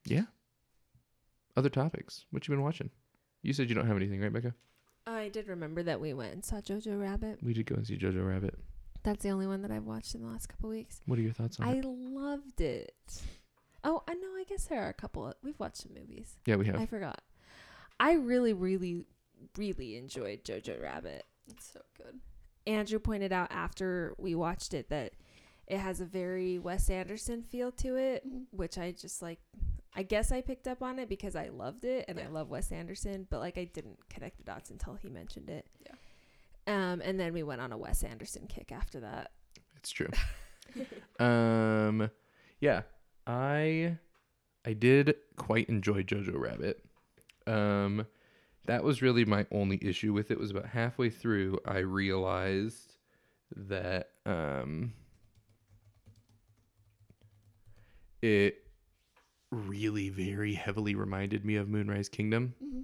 [0.07, 0.23] Yeah.
[1.57, 2.25] Other topics.
[2.31, 2.91] What you been watching?
[3.43, 4.55] You said you don't have anything, right, Becca?
[5.07, 7.39] I did remember that we went and saw Jojo Rabbit.
[7.43, 8.59] We did go and see Jojo Rabbit.
[9.03, 11.03] That's the only one that I've watched in the last couple weeks.
[11.07, 11.85] What are your thoughts on I it?
[11.85, 12.95] I loved it.
[13.83, 14.29] Oh, I know.
[14.29, 15.27] I guess there are a couple.
[15.27, 16.37] Of, we've watched some movies.
[16.47, 16.77] Yeah, we have.
[16.81, 17.21] I forgot.
[18.01, 19.05] I really, really,
[19.59, 21.27] really enjoyed Jojo Rabbit.
[21.49, 22.19] It's so good.
[22.67, 25.13] Andrew pointed out after we watched it that
[25.67, 28.45] it has a very Wes Anderson feel to it, Mhm.
[28.53, 29.41] which I just like.
[29.97, 32.73] I guess I picked up on it because I loved it and I love Wes
[32.73, 35.67] Anderson, but like I didn't connect the dots until he mentioned it.
[35.85, 35.93] Yeah.
[36.67, 39.31] Um, and then we went on a Wes Anderson kick after that.
[39.77, 40.09] It's true.
[41.25, 42.11] um
[42.61, 42.83] yeah,
[43.27, 43.99] I
[44.65, 46.85] I did quite enjoy Jojo Rabbit.
[47.47, 48.07] Um
[48.67, 52.97] that was really my only issue with it was about halfway through I realized
[53.55, 54.95] that um
[58.23, 58.64] it
[59.55, 62.81] really very heavily reminded me of Moonrise Kingdom hmm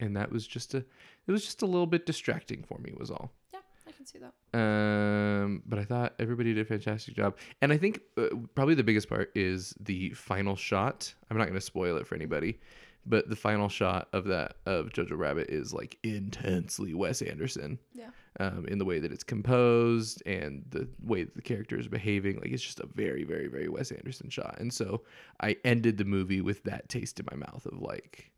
[0.00, 3.10] and that was just a it was just a little bit distracting for me was
[3.10, 3.30] all.
[3.52, 4.58] Yeah, I can see that.
[4.58, 8.82] Um, but I thought everybody did a fantastic job, and I think uh, probably the
[8.82, 11.14] biggest part is the final shot.
[11.30, 12.58] I'm not going to spoil it for anybody,
[13.06, 17.78] but the final shot of that of Jojo Rabbit is like intensely Wes Anderson.
[17.94, 18.10] Yeah.
[18.38, 22.36] Um, in the way that it's composed and the way that the character is behaving,
[22.36, 24.56] like it's just a very, very, very Wes Anderson shot.
[24.60, 25.02] And so
[25.40, 28.30] I ended the movie with that taste in my mouth of like,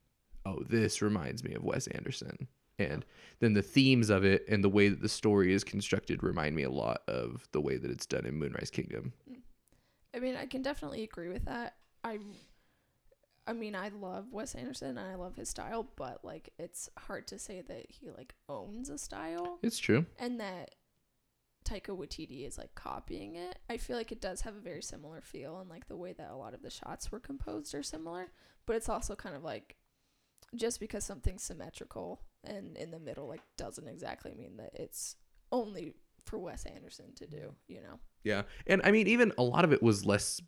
[0.46, 2.48] oh, this reminds me of Wes Anderson.
[2.78, 3.04] And
[3.40, 6.62] then the themes of it and the way that the story is constructed remind me
[6.62, 9.12] a lot of the way that it's done in Moonrise Kingdom.
[10.14, 11.74] I mean, I can definitely agree with that.
[12.02, 12.18] I,
[13.46, 17.26] I mean, I love Wes Anderson and I love his style, but like, it's hard
[17.28, 20.06] to say that he like owns a style It's true.
[20.18, 20.74] and that
[21.64, 23.58] Taika Waititi is like copying it.
[23.68, 26.30] I feel like it does have a very similar feel and like the way that
[26.30, 28.28] a lot of the shots were composed are similar,
[28.66, 29.76] but it's also kind of like
[30.54, 35.16] just because something's symmetrical and in the middle like doesn't exactly mean that it's
[35.50, 37.72] only for Wes Anderson to do, mm-hmm.
[37.72, 37.98] you know.
[38.24, 38.42] Yeah.
[38.66, 40.40] And I mean, even a lot of it was less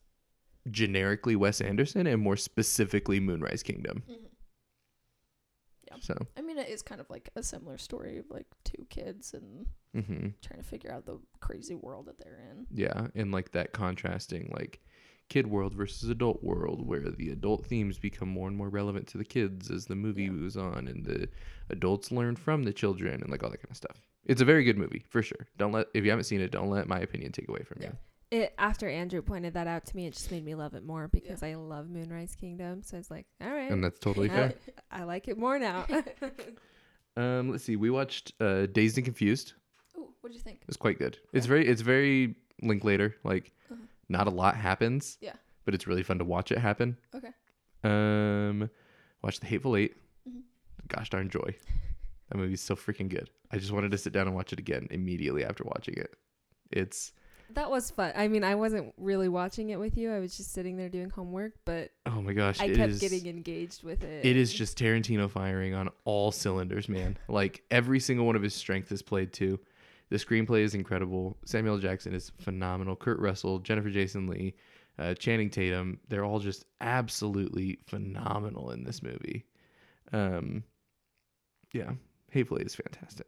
[0.71, 4.03] generically Wes Anderson and more specifically Moonrise Kingdom.
[4.09, 4.17] Yeah.
[6.01, 9.33] So, I mean, it is kind of like a similar story of like two kids
[9.35, 12.67] and hmm trying to figure out the crazy world that they're in.
[12.73, 13.07] yeah.
[13.15, 14.81] And like that contrasting, like,
[15.31, 19.17] kid world versus adult world where the adult themes become more and more relevant to
[19.19, 20.31] the kids as the movie Yeah.
[20.31, 21.29] moves on and the
[21.71, 23.97] adults learn from the children and like all that kind of stuff
[24.27, 26.69] it's a very good movie for sure don't let if you haven't seen it don't
[26.69, 27.89] let my opinion take away from Yeah.
[27.89, 27.97] you
[28.35, 31.07] It after Andrew pointed that out to me, it just made me love it more
[31.07, 32.83] because I love Moonrise Kingdom.
[32.83, 34.53] So I was like, all right, and that's totally fair
[34.91, 35.87] I like it more now.
[37.17, 39.53] um let's see we watched uh dazed and confused
[39.97, 40.63] Ooh, what'd you think?
[40.67, 43.81] it's quite good it's very it's very linklater like Uh-huh.
[44.09, 45.35] not a lot happens Yeah.
[45.65, 47.31] but it's really fun to watch it happen Okay.
[47.85, 48.69] um
[49.23, 49.95] watch the hateful 8
[50.29, 50.43] Mhm.
[50.89, 51.55] gosh darn joy
[52.31, 54.89] that movie's so freaking good i just wanted to sit down and watch it again
[54.91, 56.17] immediately after watching it
[56.73, 57.13] it's
[57.53, 58.13] that was fun.
[58.17, 60.11] I mean, I wasn't really watching it with you.
[60.13, 63.01] I was just sitting there doing homework, but oh my gosh I it kept is-
[63.01, 64.25] getting engaged with it.
[64.25, 67.17] it is just tarantino firing on all cylinders man.
[67.29, 69.59] Like every single one of his strengths is played to
[70.11, 71.37] the screenplay is incredible.
[71.45, 72.97] Samuel jackson is phenomenal.
[72.97, 74.55] Kurt russell jennifer jason lee
[74.99, 79.45] uh, channing tatum they're all just absolutely phenomenal in this movie.
[80.13, 80.63] Um
[81.73, 81.93] yeah
[82.31, 83.27] hateful Eight is fantastic.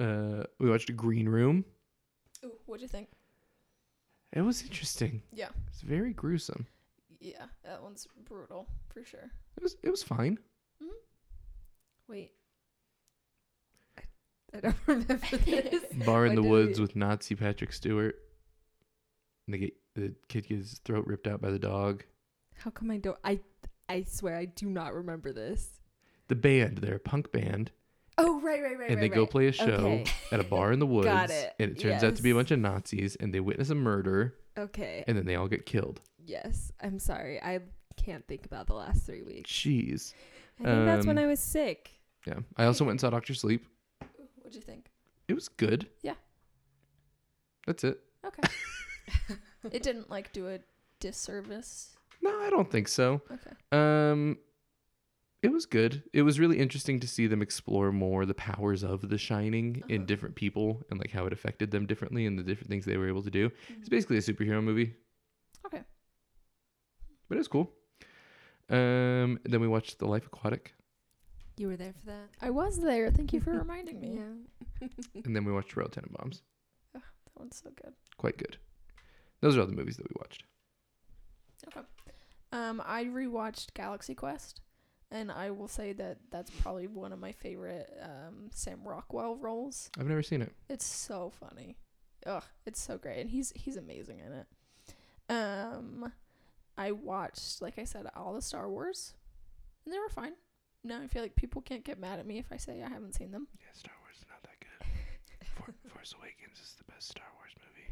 [0.00, 1.64] Uh we watched green room
[2.44, 3.08] Ooh, what'd you think?
[4.32, 5.48] it was interesting Yeah.
[5.68, 6.66] it's very gruesome
[7.20, 9.30] Yeah, that one's brutal for sure.
[9.56, 10.38] it was it was fine
[10.82, 10.92] mm-hmm.
[12.08, 12.32] Wait.
[13.98, 14.02] I,
[14.56, 15.84] I don't remember this.
[16.04, 18.16] Bar in Why the did Woods we- with Nazi Patrick Stewart.
[19.46, 22.04] And they get the kid gets his throat ripped out by the dog.
[22.56, 23.18] How come I don't?
[23.24, 23.40] I
[23.88, 25.80] I swear I do not remember this.
[26.28, 27.70] The band, they're a punk band,
[28.16, 28.90] Oh, right, right, right.
[28.90, 30.04] and they go play a show Okay.
[30.30, 31.06] at a bar in the woods.
[31.06, 31.52] Got it.
[31.58, 34.34] And it turns out to be a bunch of Nazis, and they witness a murder,
[34.56, 35.02] Okay.
[35.08, 36.00] and then they all get killed.
[36.24, 36.70] yes.
[36.80, 37.40] I'm sorry.
[37.42, 37.60] I
[37.96, 39.50] can't think about the last three weeks.
[39.50, 40.14] Jeez.
[40.60, 41.90] I think that's when Um, I was sick.
[42.26, 42.38] Yeah.
[42.56, 43.66] I also went and saw Doctor Sleep.
[44.36, 44.90] What'd you think?
[45.28, 45.88] It was good.
[46.02, 46.14] Yeah.
[47.66, 48.00] That's it.
[48.26, 48.42] Okay.
[49.72, 50.58] it didn't like do a
[51.00, 51.96] disservice.
[52.22, 53.20] No, I don't think so.
[53.30, 53.50] Okay.
[53.72, 54.38] Um,
[55.44, 56.02] it was good.
[56.12, 59.96] It was really interesting to see them explore more the powers of The Shining in
[60.00, 60.06] Uh-huh.
[60.06, 63.08] different people and like how it affected them differently and the different things they were
[63.08, 63.50] able to do.
[63.78, 63.90] It's Mhm.
[63.90, 64.94] basically a superhero movie,
[65.66, 65.84] Okay.
[67.28, 67.66] but it's cool.
[68.70, 70.74] Um, then we watched The Life Aquatic,
[71.56, 72.30] You were there for that.
[72.40, 73.12] I was there.
[73.12, 74.14] Thank you for reminding me.
[74.14, 74.88] Yeah.
[75.24, 76.40] and then we watched Royal Tenenbaums.
[76.94, 77.02] That
[77.36, 77.94] one's so good.
[78.16, 78.56] Quite good.
[79.40, 80.42] Those are all the movies that we watched.
[81.68, 81.82] Okay.
[82.50, 84.62] Um, I rewatched Galaxy Quest,
[85.10, 89.90] and I will say that that's probably one of my favorite um, Sam Rockwell roles.
[89.98, 90.52] I've never seen it.
[90.68, 91.76] It's so funny.
[92.26, 94.46] Ugh, it's so great, and he's he's amazing in it.
[95.28, 96.12] Um,
[96.76, 99.14] I watched, like I said, all the Star Wars,
[99.84, 100.32] and they were fine.
[100.82, 103.14] No, I feel like people can't get mad at me if I say I haven't
[103.14, 103.46] seen them.
[103.58, 105.48] Yeah, Star Wars is not that good.
[105.54, 107.88] For- Force Awakens is the best Star Wars movie,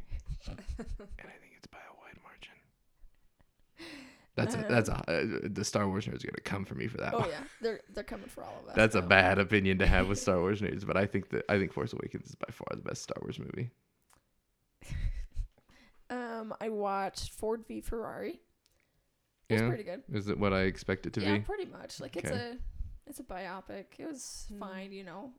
[0.48, 2.56] and I think it's by a wide margin.
[4.34, 6.96] That's a, that's a, uh, the Star Wars nerds are gonna come for me for
[6.98, 7.28] that Oh one.
[7.28, 8.74] yeah, they're they're coming for all of us.
[8.76, 11.58] That's a bad opinion to have with Star Wars nerds, but I think that I
[11.58, 13.70] think Force Awakens is by far the best Star Wars movie.
[16.10, 18.40] Um, I watched Ford v Ferrari.
[19.48, 20.02] It was pretty good.
[20.12, 21.40] is it what I expect it to yeah, be?
[21.40, 22.00] pretty much.
[22.00, 22.56] Like it's a
[23.06, 23.84] it's a biopic.
[23.98, 24.58] It was Mm.
[24.58, 25.32] fine, you know.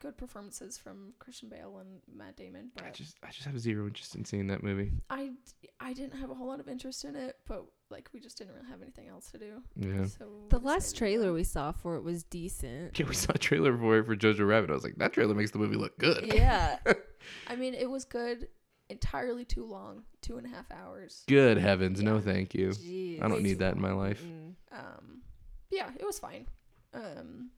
[0.00, 3.86] Good performances from Christian Bale and Matt Damon, but I just I just have zero
[3.86, 4.92] interest in seeing that movie.
[5.10, 5.32] I
[5.80, 8.54] I didn't have a whole lot of interest in it, but like we just didn't
[8.54, 9.62] really have anything else to do.
[9.76, 10.06] Yeah.
[10.06, 12.98] So The last trailer we saw for it was decent.
[12.98, 14.70] Yeah, we saw a trailer for it for Jojo Rabbit.
[14.70, 16.32] I was like, that trailer makes the movie look good.
[16.32, 16.78] Yeah.
[17.46, 18.48] I mean, it was good.
[18.88, 21.22] Entirely too long, two and a half hours.
[21.28, 22.70] Good heavens, no thank you.
[22.70, 23.22] Jeez.
[23.22, 24.20] I don't need that in my life.
[24.22, 24.54] Mm.
[24.72, 25.22] Um,
[25.70, 26.46] yeah, it was fine.
[26.92, 27.50] Um,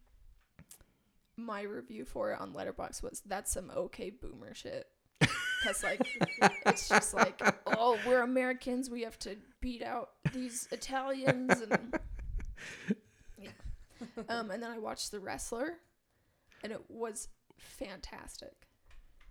[1.36, 4.86] my review for it on Letterboxd was that's some okay boomer shit.
[5.64, 6.06] Cause like
[6.66, 11.72] it's just like oh we're Americans we have to beat out these Italians and
[14.28, 15.74] um, and then I watched The Wrestler,
[16.62, 18.52] and it was fantastic.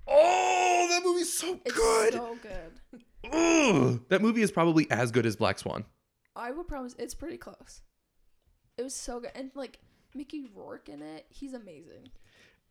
[0.08, 2.14] Oh, that movie's so It's good.
[2.14, 3.02] so good.
[3.32, 4.02] Ugh.
[4.10, 5.86] That movie is probably as good as Black Swan.
[6.36, 7.82] I would promise it's pretty close.
[8.78, 9.80] It was so good, and like
[10.16, 12.10] Mickey Rourke in it, he's amazing.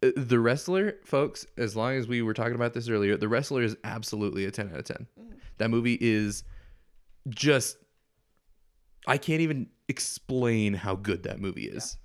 [0.03, 3.63] Uh, The Wrestler, folks, as long as we were talking about this earlier, The Wrestler
[3.63, 5.07] is absolutely a 10 out of 10.
[5.21, 5.33] Mhm.
[5.59, 6.43] That movie is
[7.29, 7.77] just
[9.07, 11.97] I can't even explain how good that movie is.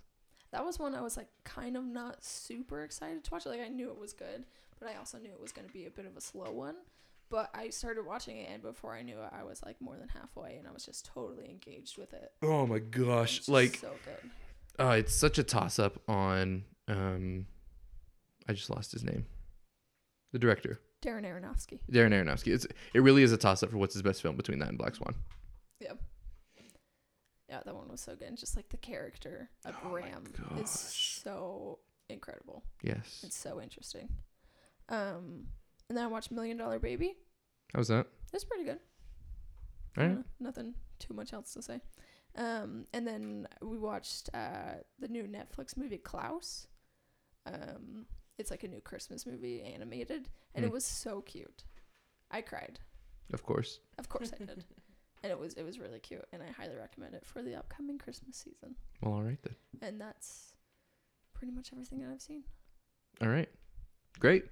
[0.51, 3.45] That was one I was like kind of not super excited to watch.
[3.45, 4.45] Like I knew it was good,
[4.79, 6.75] but I also knew it was going to be a bit of a slow one.
[7.29, 10.07] But I started watching it, and before I knew it, I was like more than
[10.09, 12.31] halfway, and I was just totally engaged with it.
[12.43, 14.31] Oh my gosh, like so good.
[14.85, 17.47] uh, it's such a toss up on um
[18.47, 19.25] I just lost his name.
[20.33, 21.79] The director, Darren Aronofsky.
[21.91, 22.53] Darren Aronofsky.
[22.53, 24.77] It's it really is a toss up for what's his best film between that and
[24.77, 25.13] Black Swan.
[25.79, 26.01] Yep.
[27.49, 28.27] Yeah, that one was so good.
[28.27, 30.23] And just like the character of Oh Ram
[30.59, 31.79] is so
[32.09, 32.63] incredible.
[32.81, 33.21] Yes.
[33.23, 34.09] It's so interesting.
[34.89, 35.47] Um,
[35.89, 37.15] and then I watched Million Dollar Baby.
[37.73, 38.07] How's that?
[38.33, 38.79] It's pretty good.
[39.97, 40.17] All right.
[40.17, 41.79] Uh, nothing too much else to say.
[42.35, 46.67] Um, and then we watched uh, the new Netflix movie Klaus.
[47.45, 48.07] Um,
[48.37, 50.69] it's like a new Christmas movie, animated, and Hmm.
[50.69, 51.63] it was so cute.
[52.31, 52.79] I cried.
[53.33, 53.79] Of course.
[53.97, 54.63] Of course I did.
[55.23, 57.97] And it was it was really cute, and I highly recommend it for the upcoming
[57.97, 58.75] Christmas season.
[59.01, 59.55] Well, all right then.
[59.81, 60.53] And that's
[61.33, 62.43] pretty much everything that I've seen.
[63.21, 63.49] All right.
[64.19, 64.45] Great.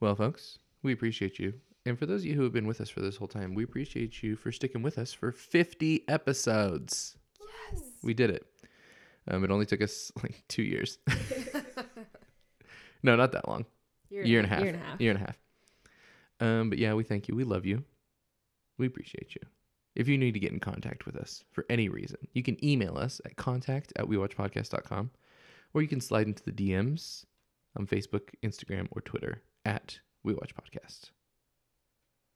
[0.00, 1.52] Well, folks, we appreciate you.
[1.84, 3.62] And for those of you who have been with us for this whole time, we
[3.64, 7.18] appreciate you for sticking with us for 50 episodes.
[7.70, 7.82] Yes.
[8.02, 8.46] We did it.
[9.28, 10.96] Um, it only took us like two years.
[13.02, 13.64] no, not that long.
[14.10, 14.60] Year, Year and a half.
[14.60, 15.00] Year and a half.
[15.00, 15.38] Year and a half.
[16.38, 17.34] Um, but yeah, we thank you.
[17.34, 17.84] We love you.
[18.78, 19.40] We appreciate you.
[19.94, 22.98] If you need to get in contact with us for any reason, you can email
[22.98, 25.10] us at contact at wewatchpodcast.com
[25.72, 27.24] or you can slide into the DMs
[27.76, 31.10] on Facebook, Instagram, or Twitter at wewatchpodcast.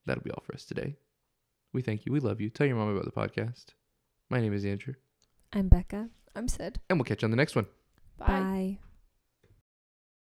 [0.07, 0.95] That'll be all for us today.
[1.73, 2.11] We thank you.
[2.11, 2.49] We love you.
[2.49, 3.65] Tell your mom about the podcast.
[4.29, 4.95] My name is Andrew,
[5.53, 6.09] I'm Becca.
[6.35, 6.79] I'm Sid.
[6.89, 7.67] and we'll catch you on the next one.
[8.17, 8.27] Bye.
[8.27, 8.90] Bye.